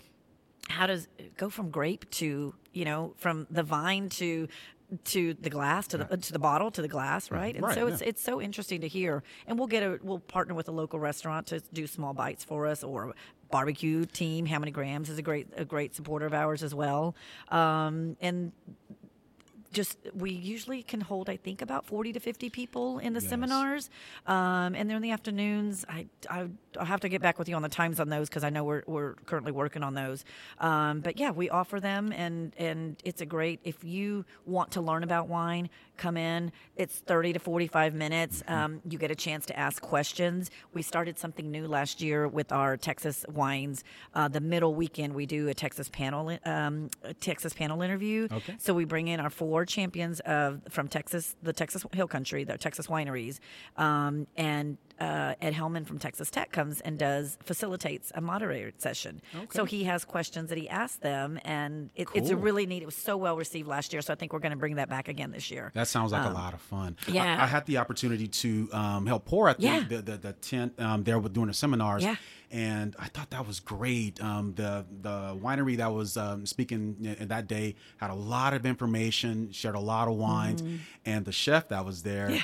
[0.70, 4.48] how does go from grape to you know from the vine to
[5.04, 6.16] to the glass to the yeah.
[6.16, 7.56] to the bottle to the glass right.
[7.56, 7.94] and right, so yeah.
[7.94, 9.24] it's it's so interesting to hear.
[9.48, 12.66] And we'll get a we'll partner with a local restaurant to do small bites for
[12.66, 13.14] us or
[13.52, 14.46] barbecue team.
[14.46, 17.16] How many grams is a great a great supporter of ours as well.
[17.50, 18.52] Um, and
[19.72, 23.30] just we usually can hold i think about 40 to 50 people in the yes.
[23.30, 23.90] seminars
[24.28, 27.56] um, and then in the afternoons I, I will have to get back with you
[27.56, 30.26] on the times on those because i know we're, we're currently working on those
[30.60, 34.82] um, but yeah we offer them and and it's a great if you want to
[34.82, 38.54] learn about wine come in it's 30 to 45 minutes mm-hmm.
[38.54, 42.52] um, you get a chance to ask questions we started something new last year with
[42.52, 43.84] our texas wines
[44.16, 48.56] uh, the middle weekend we do a texas panel um, a texas panel interview okay.
[48.58, 52.58] so we bring in our four champions of from Texas, the Texas Hill Country, the
[52.58, 53.40] Texas wineries,
[53.78, 59.22] um, and uh, Ed Hellman from Texas Tech comes and does facilitates a moderator session.
[59.36, 59.48] Okay.
[59.52, 62.22] So he has questions that he asks them, and it, cool.
[62.22, 62.84] it's a really neat.
[62.84, 64.90] It was so well received last year, so I think we're going to bring that
[64.90, 65.72] back again this year.
[65.74, 66.98] That sounds like um, a lot of fun.
[67.08, 69.84] Yeah, I, I had the opportunity to um, help pour at the, yeah.
[69.88, 72.04] the, the, the, tent um, there with doing the seminars.
[72.04, 72.16] Yeah
[72.52, 74.22] and I thought that was great.
[74.22, 79.52] Um, the the winery that was um, speaking that day had a lot of information,
[79.52, 80.78] shared a lot of wines, mm-hmm.
[81.06, 82.32] and the chef that was there.
[82.32, 82.42] Yeah.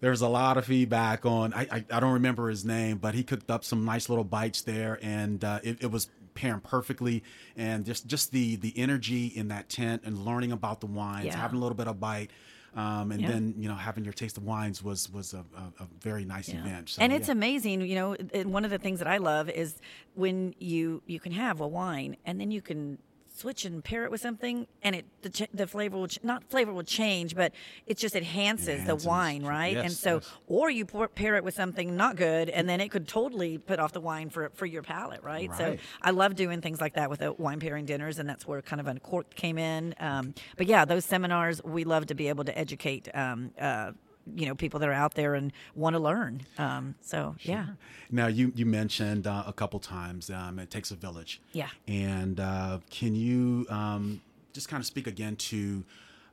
[0.00, 1.52] There was a lot of feedback on.
[1.52, 4.62] I, I, I don't remember his name, but he cooked up some nice little bites
[4.62, 7.24] there, and uh, it, it was pairing perfectly.
[7.56, 11.36] And just just the the energy in that tent and learning about the wines, yeah.
[11.36, 12.30] having a little bit of bite.
[12.76, 13.28] Um, and yeah.
[13.28, 16.48] then you know having your taste of wines was was a, a, a very nice
[16.48, 16.60] yeah.
[16.60, 16.90] event.
[16.90, 17.32] So, and it's yeah.
[17.32, 18.16] amazing, you know.
[18.44, 19.74] one of the things that I love is
[20.14, 22.98] when you you can have a wine and then you can
[23.38, 26.44] switch and pair it with something, and it the, ch- the flavor will ch- not
[26.44, 27.52] flavor will change, but
[27.86, 29.02] it just enhances, Enhances.
[29.04, 29.74] the wine, right?
[29.74, 30.32] Yes, and so, yes.
[30.46, 33.78] or you pour, pair it with something not good, and then it could totally put
[33.78, 35.50] off the wine for for your palate, right?
[35.56, 38.60] So I love doing things like that with the wine pairing dinners, and that's where
[38.62, 39.94] kind of Uncorked came in.
[40.00, 43.08] Um, but yeah, those seminars we love to be able to educate.
[43.14, 43.92] Um, uh,
[44.36, 46.42] you know, people that are out there and want to learn.
[46.58, 47.66] Um, so yeah,
[48.10, 51.40] Now you you mentioned uh, a couple times um, it takes a village.
[51.52, 51.68] Yeah.
[51.86, 54.20] And uh, can you um,
[54.52, 55.84] just kind of speak again to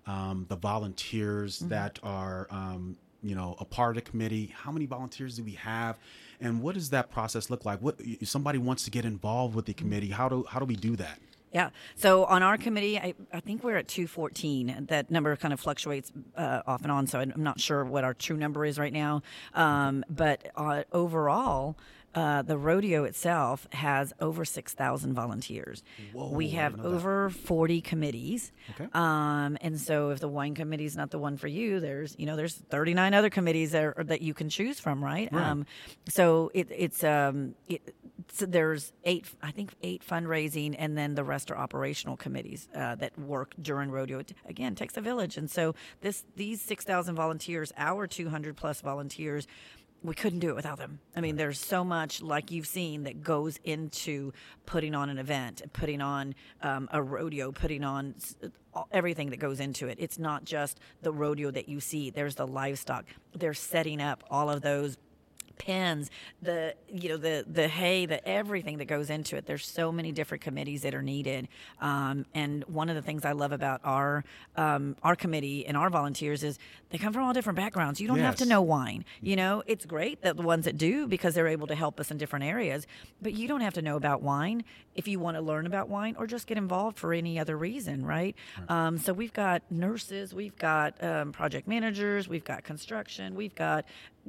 [0.08, 1.70] um, the volunteers Mm-hmm.
[1.70, 4.54] that are um, you know a part of the committee?
[4.56, 5.98] How many volunteers do we have?
[6.42, 7.80] And what does that process look like?
[7.82, 10.10] What if somebody wants to get involved with the committee?
[10.10, 11.20] How do how do we do that?
[11.56, 11.70] Yeah.
[11.96, 14.88] So on our committee, I, I think we're at 214.
[14.90, 18.14] That number kind of fluctuates uh, off and on, so I'm not sure what our
[18.14, 19.22] true number is right now.
[19.54, 21.78] Um, but uh, overall,
[22.16, 25.84] uh, the rodeo itself has over 6,000 volunteers.
[26.14, 26.96] Whoa, we have didn't that.
[26.96, 28.52] over 40 committees.
[28.72, 28.88] Okay.
[28.94, 32.26] Um, and so if the wine committee is not the one for you, there's you
[32.26, 35.30] know there's 39 other committees that, are, that you can choose from, right?
[35.32, 35.46] Right.
[35.46, 35.66] Um,
[36.10, 37.94] so it, it's um, it,
[38.32, 42.96] so there's eight, I think eight fundraising, and then the rest are operational committees uh,
[42.96, 44.20] that work during rodeo.
[44.20, 49.48] It, again, takes a village, and so this these 6,000 volunteers, our 200 plus volunteers.
[50.06, 51.00] We couldn't do it without them.
[51.16, 54.34] I mean, there's so much, like you've seen, that goes into
[54.68, 58.14] putting on an event, putting on um, a rodeo, putting on
[58.92, 59.98] everything that goes into it.
[60.00, 62.12] It's not just the rodeo that you see.
[62.12, 63.06] There's the livestock.
[63.34, 64.98] They're setting up all of those
[65.58, 66.10] pens
[66.42, 69.46] the you know the the hay the everything that goes into it.
[69.46, 71.48] There's so many different committees that are needed.
[71.82, 74.24] Um, and one of the things i love about our
[74.56, 76.58] um, our committee and our volunteers is
[76.90, 78.00] they come from all different backgrounds.
[78.00, 79.64] You don't have to know wine you know?
[79.66, 82.46] It's great that the ones that do because they're able to help us in different
[82.46, 82.88] areas
[83.22, 86.16] but you don't have to know about wine if you want to learn about wine
[86.18, 88.36] or just get involved for any other reason right,
[88.70, 93.86] Um, so we've got nurses we've got um, project managers we've got construction we've got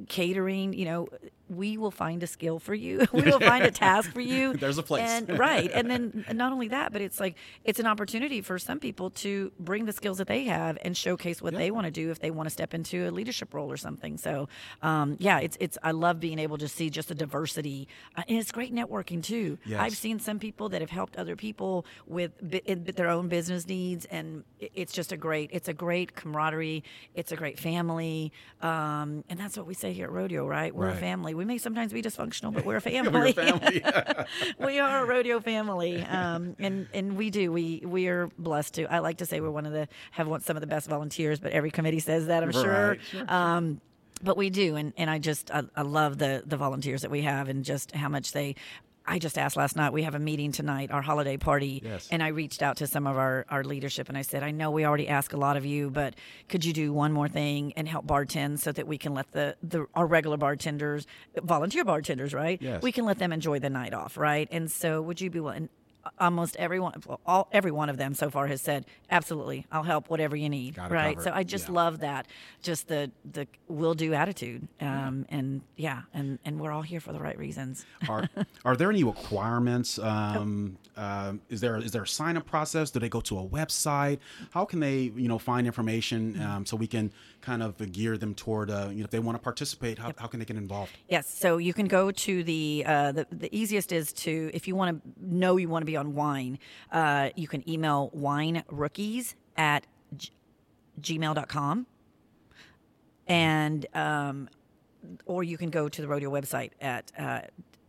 [0.07, 1.07] catering you know
[1.49, 3.05] we will find a skill for you.
[3.13, 4.53] We will find a task for you.
[4.57, 5.09] There's a place.
[5.09, 5.71] and right.
[5.73, 9.51] And then not only that but it's like it's an opportunity for some people to
[9.59, 12.31] bring the skills that they have and showcase what they want to do if they
[12.31, 14.17] want to step into a leadership role or something.
[14.17, 14.49] So
[14.81, 17.87] um, yeah it's it's i love being able to see just the diversity.
[18.15, 19.57] Uh, and it's great networking too.
[19.65, 19.79] Yes.
[19.81, 22.61] i've seen some people that have helped other people with bi-
[22.99, 26.83] their own business needs and it's just a great it's a great camaraderie.
[27.15, 28.31] It's a great family.
[28.61, 30.73] Um, and that's what we say here at rodeo right?
[30.75, 33.83] We're a family we may sometimes be dysfunctional but we're a family family.
[34.59, 37.51] we are a rodeo family, um, and and we do.
[37.51, 38.91] We we are blessed to.
[38.91, 41.39] I like to say we're one of the have one, some of the best volunteers,
[41.39, 42.43] but every committee says that.
[42.43, 42.89] I'm sure.
[42.89, 43.81] Right, sure, Um,
[44.23, 47.21] but we do, and, and I just I, I love the the volunteers that we
[47.21, 48.55] have, and just how much they.
[49.07, 49.93] I just asked last night.
[49.93, 52.07] We have a meeting tonight, our holiday party, Yes.
[52.11, 54.69] and I reached out to some of our, our leadership and I said, I know
[54.69, 56.15] we already ask a lot of you, but
[56.49, 59.55] could you do one more thing and help bartend so that we can let the,
[59.63, 61.07] the our regular bartenders,
[61.41, 62.61] volunteer bartenders, right?
[62.61, 62.81] Yes.
[62.83, 64.47] We can let them enjoy the night off, right?
[64.51, 65.69] And so, would you be willing?
[66.19, 70.09] Almost everyone, well, all every one of them so far has said, absolutely, I'll help
[70.09, 71.21] whatever you need, Got it right?
[71.21, 71.75] So I just Yeah.
[71.75, 72.27] love that,
[72.61, 77.13] just the the will do attitude, um, and yeah, and and we're all here for
[77.13, 77.85] the right reasons.
[78.09, 78.29] are
[78.65, 79.99] are there any requirements?
[80.07, 82.89] Um, um, is there is there a sign up process?
[82.91, 84.17] Do they go to a website?
[84.51, 87.11] How can they you know find information um, so we can
[87.41, 89.97] kind of gear them toward uh, you know if they want to participate?
[89.97, 90.91] How, how can they get involved?
[91.09, 94.75] Yes, so you can go to the uh, the, the easiest is to if you
[94.75, 96.59] want to know you want to be on wine,
[96.91, 99.85] uh, you can email wine rookies at
[100.15, 100.31] g-
[101.01, 101.87] gmail.com
[103.27, 104.49] and um,
[105.25, 107.41] or you can go to the rodeo website at uh,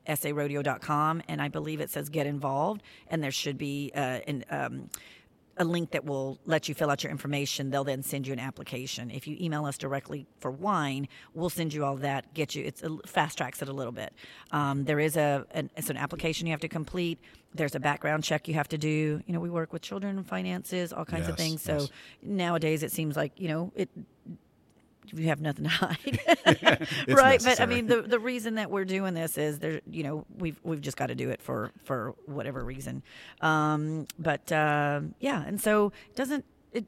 [0.09, 4.91] sarodeo.com and I believe it says get involved and there should be uh, an um,
[5.59, 7.71] a link that will let you fill out your information.
[7.71, 9.11] They'll then send you an application.
[9.11, 12.33] If you email us directly for wine, we'll send you all that.
[12.35, 12.65] Get you.
[12.65, 14.13] It's a, fast tracks it a little bit.
[14.53, 17.19] Um, there is a an, it's an application you have to complete.
[17.55, 19.21] There's a background check you have to do.
[19.27, 21.63] You know, we work with children and finances, all kinds of things.
[21.63, 21.91] So yes.
[22.23, 23.89] nowadays it seems like you know it.
[25.13, 26.21] You have nothing to hide,
[27.09, 27.43] right?
[27.43, 29.81] But I mean, the the reason that we're doing this is there.
[29.91, 33.03] You know, we've we've just got to do it for for whatever reason.
[33.41, 36.85] Um, but um yeah, and so it doesn't it?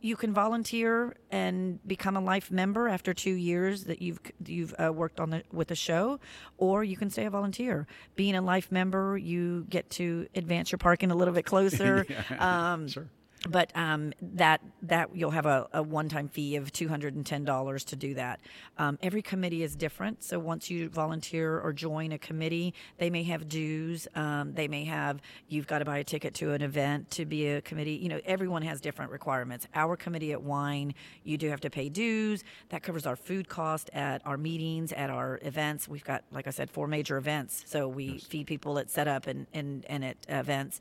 [0.00, 4.92] You can volunteer and become a life member after two years that you've you've uh,
[4.92, 6.18] worked on the with the show,
[6.58, 7.86] or you can stay a volunteer.
[8.16, 12.04] Being a life member, you get to advance your parking a little bit closer.
[12.38, 13.06] um, Sure.
[13.48, 17.44] But um, that that you'll have a, a one-time fee of two hundred and ten
[17.44, 18.40] dollars to do that.
[18.78, 23.22] Um, every committee is different, so once you volunteer or join a committee, they may
[23.24, 24.06] have dues.
[24.14, 27.48] Um, they may have you've got to buy a ticket to an event to be
[27.48, 27.94] a committee.
[27.94, 29.66] You know, everyone has different requirements.
[29.74, 32.44] Our committee at Wine, you do have to pay dues.
[32.68, 35.88] That covers our food cost at our meetings, at our events.
[35.88, 38.24] We've got, like I said, four major events, so we yes.
[38.24, 40.80] feed people at setup and and, and at events.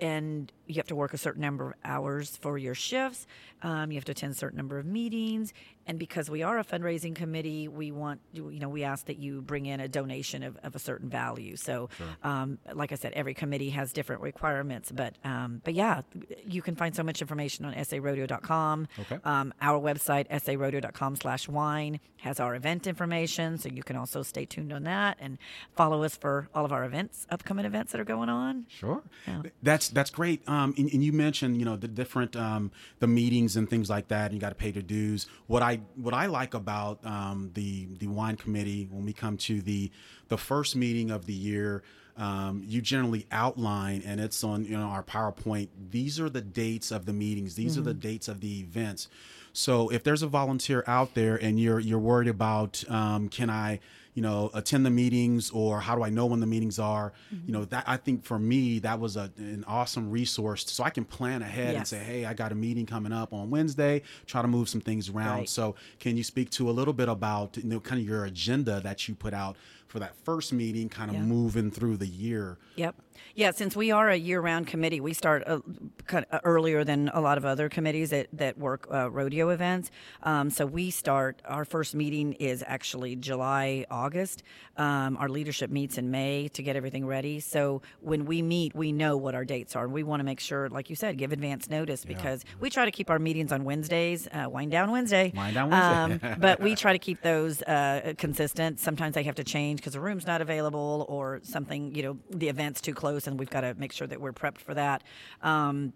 [0.00, 3.26] And you have to work a certain number of hours for your shifts.
[3.62, 5.52] Um, you have to attend a certain number of meetings,
[5.86, 9.42] and because we are a fundraising committee, we want you know we ask that you
[9.42, 11.56] bring in a donation of, of a certain value.
[11.56, 12.06] So, sure.
[12.22, 16.02] um, like I said, every committee has different requirements, but um, but yeah,
[16.46, 18.88] you can find so much information on sarodeo.com.
[19.00, 19.18] Okay.
[19.24, 24.84] Um, our website sarodeo.com/wine has our event information, so you can also stay tuned on
[24.84, 25.36] that and
[25.74, 28.64] follow us for all of our events, upcoming events that are going on.
[28.68, 29.42] Sure, yeah.
[29.62, 30.46] that's that's great.
[30.48, 34.08] Um, and, and, you mentioned you know the different um, the meetings and things like
[34.08, 34.26] that.
[34.26, 35.26] And you got to pay your dues.
[35.46, 39.60] What I what I like about um, the the wine committee when we come to
[39.60, 39.90] the
[40.28, 41.82] the first meeting of the year.
[42.16, 45.68] Um, you generally outline, and it's on you know our PowerPoint.
[45.90, 47.54] These are the dates of the meetings.
[47.54, 47.80] These mm-hmm.
[47.80, 48.00] are the mm-hmm.
[48.00, 49.08] dates of the events.
[49.52, 53.80] So if there's a volunteer out there and you're you're worried about, um, can I
[54.20, 57.14] you know, attend the meetings or how do I know when the meetings are?
[57.34, 57.46] Mm-hmm.
[57.46, 60.90] You know, that I think for me that was a, an awesome resource so I
[60.90, 61.78] can plan ahead yes.
[61.78, 64.82] and say, hey, I got a meeting coming up on Wednesday, try to move some
[64.82, 65.38] things around.
[65.38, 65.48] Right.
[65.48, 68.80] So, can you speak to a little bit about you know kind of your agenda
[68.80, 69.56] that you put out
[69.88, 72.58] for that first meeting, kind of moving through the year?
[72.76, 72.96] Yep.
[73.34, 75.60] Yeah, since we are a year-round committee, we start uh,
[76.06, 79.90] kind of earlier than a lot of other committees that that work uh, rodeo events.
[80.22, 81.40] Um, so we start.
[81.44, 84.42] Our first meeting is actually July, August.
[84.76, 87.40] Um, our leadership meets in May to get everything ready.
[87.40, 90.40] So when we meet, we know what our dates are, and we want to make
[90.40, 92.54] sure, like you said, give advance notice because yeah.
[92.60, 94.26] we try to keep our meetings on Wednesdays.
[94.32, 95.32] Uh, wind down Wednesday.
[95.36, 96.28] Wind down Wednesday.
[96.28, 98.80] Um, but we try to keep those uh, consistent.
[98.80, 101.94] Sometimes they have to change because the room's not available or something.
[101.94, 104.58] You know, the event's too close, and we've got to make sure that we're prepped
[104.58, 105.02] for that.
[105.42, 105.92] Um,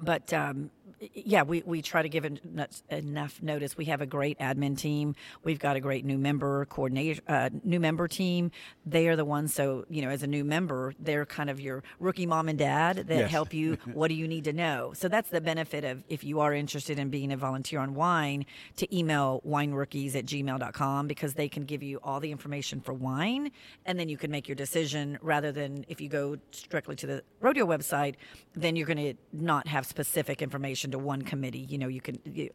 [0.00, 0.70] but um,
[1.14, 2.24] yeah, we, we try to give
[2.90, 3.76] enough notice.
[3.76, 5.14] We have a great admin team.
[5.44, 8.50] We've got a great new member coordinator, uh, new member team.
[8.84, 9.54] They are the ones.
[9.54, 12.96] So you know, as a new member, they're kind of your rookie mom and dad
[13.08, 13.30] that yes.
[13.30, 13.78] help you.
[13.92, 14.92] what do you need to know?
[14.94, 18.46] So that's the benefit of if you are interested in being a volunteer on wine,
[18.76, 23.50] to email winerookies at gmail.com because they can give you all the information for wine,
[23.86, 26.36] and then you can make your decision rather than if you go
[26.68, 28.14] directly to the rodeo website,
[28.54, 31.60] then you're going to not have specific information to one committee.
[31.60, 32.50] You know, you can you,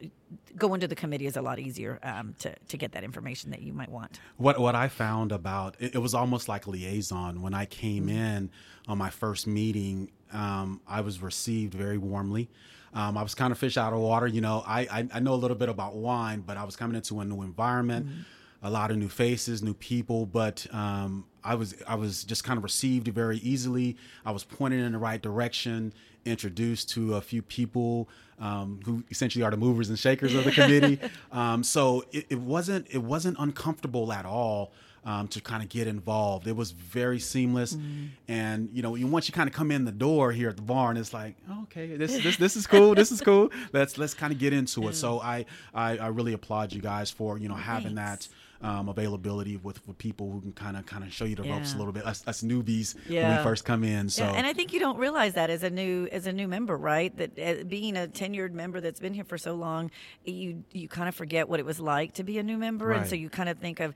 [0.58, 3.62] go into the committee is a lot easier um, to to get that information that
[3.62, 4.20] you might want.
[4.38, 8.18] What what I found about it, it was almost like liaison when I came mm-hmm.
[8.18, 8.50] in
[8.88, 10.12] on my first meeting.
[10.32, 12.50] Um, I was received very warmly.
[12.94, 14.28] Um, I was kind of fish out of water.
[14.28, 16.96] You know, I, I, I know a little bit about wine, but I was coming
[16.96, 18.06] into a new environment.
[18.06, 18.22] Mm-hmm
[18.64, 22.58] a lot of new faces, new people, but um, I was I was just kind
[22.58, 23.98] of received very easily.
[24.26, 25.94] I was pointed in the right direction,
[26.26, 28.08] introduced to a few people
[28.40, 30.98] um, who essentially are the movers and shakers of the committee.
[31.34, 34.72] um, so it, it, wasn't it wasn't uncomfortable at all.
[35.06, 38.06] Um, to kind of get involved, it was very seamless, mm-hmm.
[38.30, 40.96] and you know, once you kind of come in the door here at the barn,
[40.96, 43.52] it's like, oh, okay, this this this is cool, this is cool.
[43.74, 44.96] Let's let's kind of get into it.
[44.96, 48.28] So I, I, I really applaud you guys for you know having Thanks.
[48.28, 48.34] that
[48.64, 51.58] um, availability with, with people who can kind of kind of show you the yeah.
[51.58, 52.06] ropes a little bit.
[52.06, 53.28] Us, us newbies yeah.
[53.28, 54.10] when we first come in.
[54.10, 54.32] So, yeah.
[54.32, 57.16] and I think you don't realize that as a new as a new member, right?
[57.18, 59.92] That uh, being a tenured member that's been here for so long,
[60.24, 63.02] you you kind of forget what it was like to be a new member, right.
[63.02, 63.94] and so you kind of think of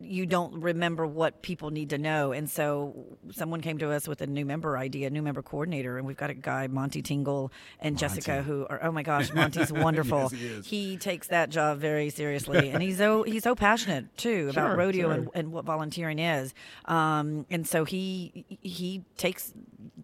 [0.00, 2.32] you don't remember what people need to know.
[2.32, 6.06] And so someone came to us with a new member idea, new member coordinator, and
[6.06, 8.00] we've got a guy, Monty Tingle and Monty.
[8.00, 10.30] Jessica, who are oh my gosh, Monty's wonderful.
[10.32, 14.48] yes, he, he, takes that job very seriously, and he's so he's so passionate too
[14.50, 15.12] about sure, rodeo sure.
[15.12, 16.54] And, and what volunteering is.
[16.84, 19.52] Um, and so he he takes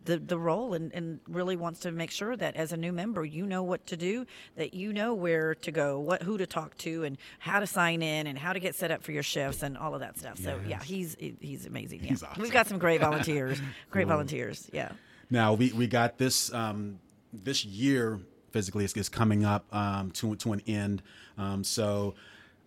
[0.05, 3.25] the, the role and, and really wants to make sure that as a new member
[3.25, 6.77] you know what to do that you know where to go what who to talk
[6.79, 9.63] to and how to sign in and how to get set up for your shifts
[9.63, 10.69] and all of that stuff so yes.
[10.69, 12.11] yeah he's he's amazing yeah.
[12.11, 12.43] He's awesome.
[12.43, 13.61] we've got some great volunteers
[13.91, 14.11] great cool.
[14.11, 14.93] volunteers yeah
[15.31, 16.99] now we, we got this um,
[17.33, 18.21] this year
[18.51, 21.03] physically is, is coming up um, to, to an end
[21.37, 22.15] um, so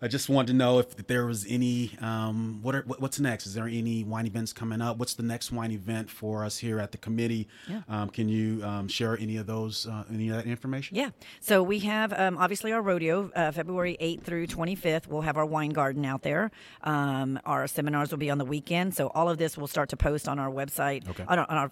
[0.02, 3.46] I just wanted to know if there was any um, what are what's next?
[3.46, 4.96] Is there any wine events coming up?
[4.96, 7.48] What's the next wine event for us here at the committee?
[7.68, 7.82] Yeah.
[7.88, 10.96] Um, can you um, share any of those uh, any of that information?
[10.96, 11.10] Yeah.
[11.40, 15.06] So we have um, obviously our rodeo uh, February 8th through 25th.
[15.06, 16.50] We'll have our wine garden out there.
[16.82, 18.94] Um, our seminars will be on the weekend.
[18.94, 21.24] So all of this will start to post on our website okay.
[21.28, 21.70] on, our, on our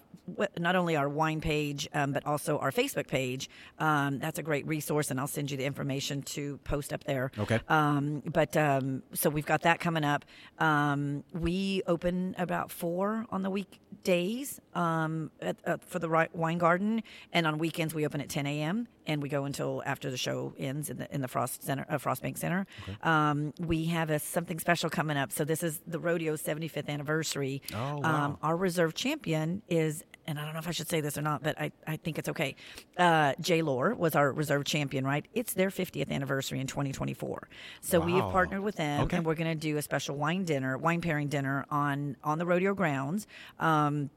[0.59, 3.49] not only our wine page um, but also our Facebook page.
[3.79, 7.31] that's a great resource, and I'll send you the information to post up there.
[7.39, 7.61] Okay.
[7.69, 10.25] Um, but um, so we've got that coming up.
[10.59, 17.03] Um, we open about four on the weekdays um, at, uh, for the wine garden,
[17.33, 18.89] and on weekends we open at 10 a.m.
[19.07, 21.99] and we go until after the show ends in the in the Frost Center, uh,
[21.99, 22.67] Frost Bank Center.
[22.83, 22.97] Okay.
[23.03, 25.33] Um, we have a, something special coming up.
[25.33, 27.63] So this is the rodeo 75th anniversary.
[27.75, 28.25] Oh, wow.
[28.25, 31.23] Um, our reserve champion is and I don't know if I should say this or
[31.23, 32.55] not, but I, I think it's okay.
[32.99, 33.63] Uh, J.
[33.63, 35.25] Lohr was our reserve champion, right?
[35.33, 37.49] It's their 50th anniversary in 2024.
[37.81, 38.07] So wow.
[38.07, 39.17] we have partnered with them, okay.
[39.17, 42.45] and we're going to do a special wine dinner, wine pairing dinner on on the
[42.45, 43.27] rodeo grounds.
[43.59, 44.11] Um,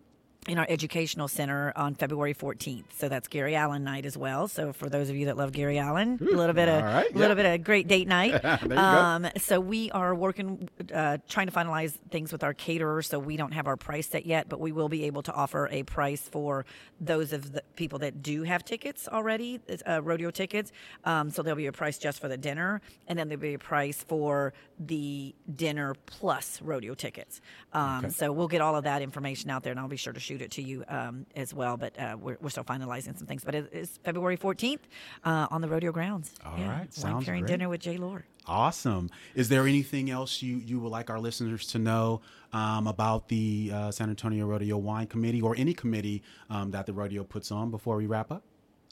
[0.48, 2.86] in our educational center on February 14th.
[2.98, 4.48] So that's Gary Allan night as well.
[4.48, 7.16] So for those of you that love Gary Allan, a little bit of a right,
[7.16, 7.44] little yeah.
[7.44, 8.44] bit of great date night.
[8.72, 13.04] um, so we are working, uh, trying to finalize things with our caterer.
[13.04, 15.68] So we don't have our price set yet, but we will be able to offer
[15.72, 16.66] a price for
[17.00, 20.72] those of the people that do have tickets already, uh, rodeo tickets.
[21.04, 23.60] Um, so there'll be a price just for the dinner, and then there'll be a
[23.60, 27.42] price for the dinner plus rodeo tickets.
[27.74, 28.10] Um, okay.
[28.10, 30.42] So we'll get all of that information out there, and I'll be sure to shoot
[30.42, 31.76] it to you um, as well.
[31.76, 33.44] But uh, we're, we're still finalizing some things.
[33.44, 34.80] But it is February 14th
[35.26, 36.34] uh, on the rodeo grounds.
[36.46, 36.70] All yeah.
[36.70, 37.48] right, sounds Wine great.
[37.48, 37.98] dinner with J.
[37.98, 38.24] Lohr.
[38.48, 39.10] Awesome.
[39.36, 42.22] Is there anything else you, you would like our listeners to know
[42.54, 46.94] um, about the uh, San Antonio Rodeo Wine Committee or any committee um, that the
[46.94, 48.44] rodeo puts on before we wrap up?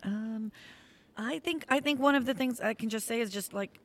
[0.04, 0.52] Um,
[1.18, 3.80] I think I think one of the things I can just say is just like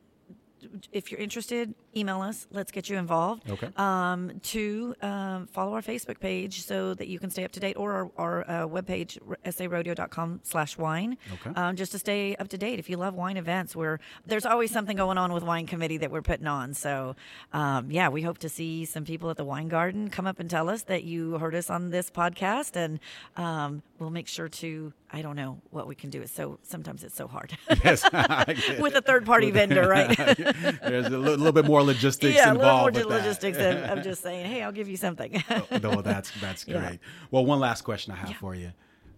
[0.91, 2.47] if you're interested, email us.
[2.51, 3.49] Let's get you involved.
[3.49, 3.69] Okay.
[3.77, 7.77] Um, to um, follow our Facebook page so that you can stay up to date,
[7.77, 11.17] or our, our uh, webpage, sarodeo.com slash wine.
[11.33, 11.51] Okay.
[11.55, 12.79] Um, just to stay up to date.
[12.79, 16.11] If you love wine events, where there's always something going on with Wine Committee that
[16.11, 16.73] we're putting on.
[16.73, 17.15] So,
[17.53, 20.49] um, yeah, we hope to see some people at the Wine Garden come up and
[20.49, 22.99] tell us that you heard us on this podcast, and
[23.37, 26.21] um, we'll make sure to I don't know what we can do.
[26.21, 27.57] It's so sometimes it's so hard.
[27.83, 28.03] Yes,
[28.81, 30.15] with a third party vendor, right?
[30.17, 32.95] There's a little, little, bit more logistics yeah, involved.
[32.95, 33.57] a little more logistics.
[33.57, 35.43] I'm just saying, hey, I'll give you something.
[35.55, 36.75] Oh, no, that's that's great.
[36.75, 36.95] Yeah.
[37.31, 38.37] Well, one last question I have yeah.
[38.37, 38.71] for you.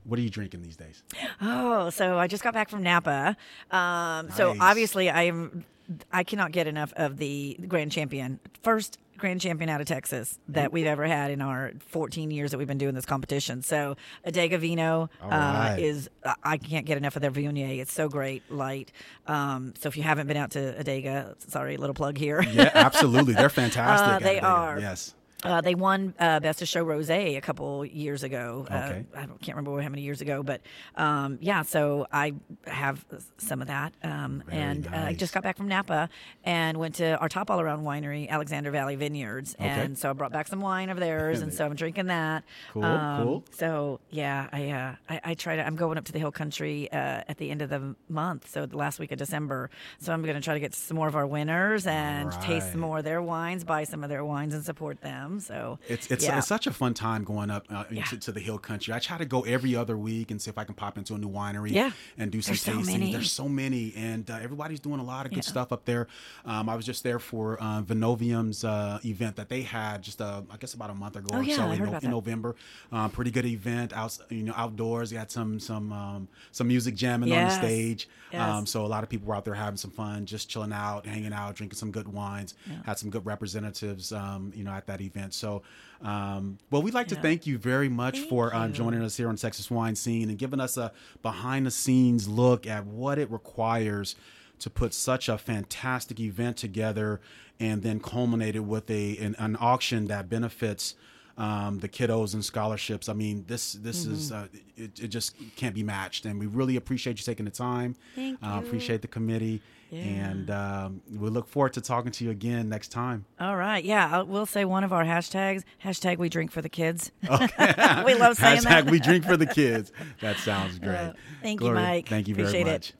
[0.03, 1.03] What are you drinking these days?
[1.41, 3.36] Oh, so I just got back from Napa.
[3.72, 4.36] Um, nice.
[4.38, 5.65] So obviously, I am.
[6.11, 8.39] I cannot get enough of the Grand Champion.
[8.61, 12.57] First, grand champion out of Texas that we've ever had in our 14 years that
[12.57, 13.61] we've been doing this competition.
[13.61, 13.95] So
[14.26, 15.78] Adega Vinho uh, right.
[15.80, 16.09] is
[16.43, 17.80] I can't get enough of their Viognier.
[17.80, 18.91] It's so great, light.
[19.26, 22.41] Um, so if you haven't been out to Adega, sorry, little plug here.
[22.41, 24.07] yeah, absolutely, they're fantastic.
[24.07, 24.80] Uh, they are.
[24.80, 25.13] Yes.
[25.44, 28.66] Uh, they won uh, Best of Show Rosé a couple years ago.
[28.72, 29.06] Uh, okay.
[29.16, 30.62] Uh, I can't remember how many years ago, but
[30.96, 31.62] um, yeah.
[31.62, 32.34] So I
[32.66, 33.06] have
[33.38, 34.94] some of that, um, and nice.
[34.94, 36.10] Uh, I just got back from Napa
[36.44, 39.68] and went to our top all around winery, Alexander Valley Vineyards, okay.
[39.68, 42.44] and so I brought back some wine of theirs, and so I'm drinking that.
[42.74, 43.44] Cool, um, cool.
[43.52, 45.66] So yeah, I, uh, I, I try to.
[45.66, 48.78] I'm going up to the Hill Country at the end of the month, so the
[48.78, 49.70] last week of December.
[50.00, 52.42] So I'm going to try to get some more of our winners and right.
[52.42, 55.40] taste some more of their wines, buy some of their wines, and support them them.
[55.40, 56.38] So it's it's, yeah.
[56.38, 58.04] it's such a fun time going up uh, yeah.
[58.06, 58.94] to, to, the hill country.
[58.94, 61.18] I try to go every other week and see if I can pop into a
[61.18, 61.92] new winery yeah.
[62.18, 63.06] and do some There's tasting.
[63.08, 66.08] So There's so many, and uh, everybody's doing a lot of good stuff up there.
[66.46, 70.42] Um, I was just there for uh, Vinovium's uh, event that they had just uh,
[70.50, 72.56] I guess about a month ago oh, or so in, no, in November.
[72.92, 75.12] Um, pretty good event out you know outdoors.
[75.12, 77.40] You had some some um, some music jamming yes.
[77.40, 78.10] on the stage.
[78.32, 78.42] Yes.
[78.42, 81.06] Um, so a lot of people were out there having some fun, just chilling out,
[81.06, 82.56] hanging out, drinking some good wines.
[82.86, 85.16] Had some good representatives, um, you know, at that event.
[85.34, 85.63] So
[86.01, 87.15] um, well, we'd like yeah.
[87.15, 90.30] to thank you very much thank for uh, joining us here on Texas Wine Scene
[90.30, 90.91] and giving us a
[91.22, 94.15] behind the scenes look at what it requires
[94.59, 97.20] to put such a fantastic event together
[97.59, 100.95] and then culminate it with a an, an auction that benefits
[101.38, 103.09] um, the kiddos and scholarships.
[103.09, 104.13] I mean, this this mm-hmm.
[104.13, 107.51] is uh, it, it, just can't be matched, and we really appreciate you taking the
[107.51, 107.95] time.
[108.15, 108.68] Thank uh, you.
[108.68, 110.00] Appreciate the committee, yeah.
[110.00, 113.26] and um, we look forward to talking to you again next time.
[113.40, 117.12] All right, yeah, we'll say one of our hashtags hashtag We Drink for the Kids.
[117.28, 117.74] Okay.
[118.06, 118.92] we love saying hashtag that.
[118.92, 119.92] We Drink for the Kids.
[120.22, 120.96] That sounds great.
[120.96, 122.10] Uh, thank Gloria, you, Mike.
[122.10, 122.90] Thank you appreciate very much.
[122.90, 122.96] It.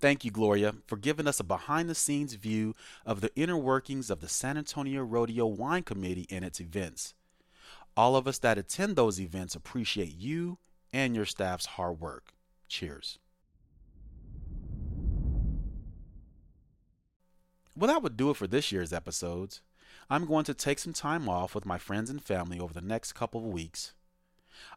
[0.00, 2.74] Thank you, Gloria, for giving us a behind the scenes view
[3.04, 7.12] of the inner workings of the San Antonio Rodeo Wine Committee and its events.
[7.98, 10.56] All of us that attend those events appreciate you
[10.92, 12.32] and your staff's hard work.
[12.68, 13.18] Cheers.
[17.76, 19.62] Well, that would do it for this year's episodes.
[20.08, 23.12] I'm going to take some time off with my friends and family over the next
[23.12, 23.94] couple of weeks.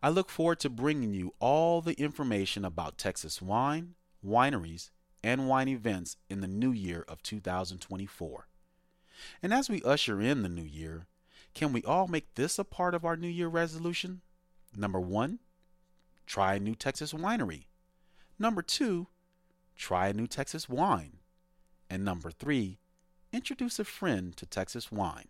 [0.02, 3.96] I look forward to bringing you all the information about Texas wine,
[4.26, 4.92] wineries,
[5.24, 8.48] and wine events in the new year of 2024.
[9.42, 11.08] And as we usher in the new year,
[11.54, 14.22] can we all make this a part of our new year resolution?
[14.76, 15.40] Number one,
[16.26, 17.66] try a new Texas winery.
[18.40, 19.08] Number two,
[19.76, 21.18] try a new Texas wine.
[21.90, 22.80] And number three,
[23.32, 25.28] introduce a friend to Texas wine.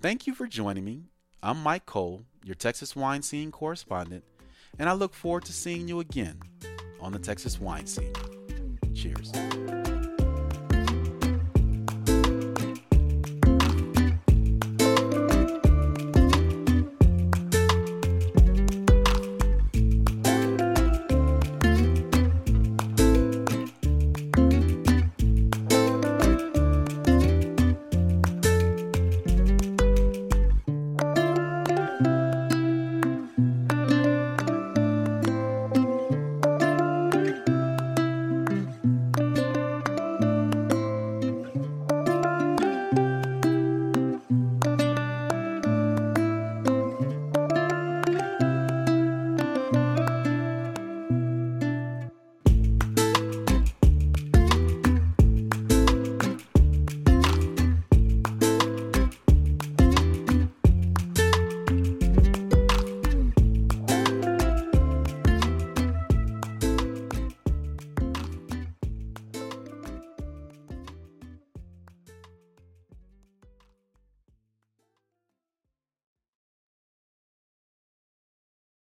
[0.00, 1.04] Thank you for joining me.
[1.42, 4.24] I'm Mike Cole, your Texas wine scene correspondent,
[4.78, 6.40] and I look forward to seeing you again
[7.00, 8.12] on the Texas wine scene.
[8.94, 9.32] Cheers.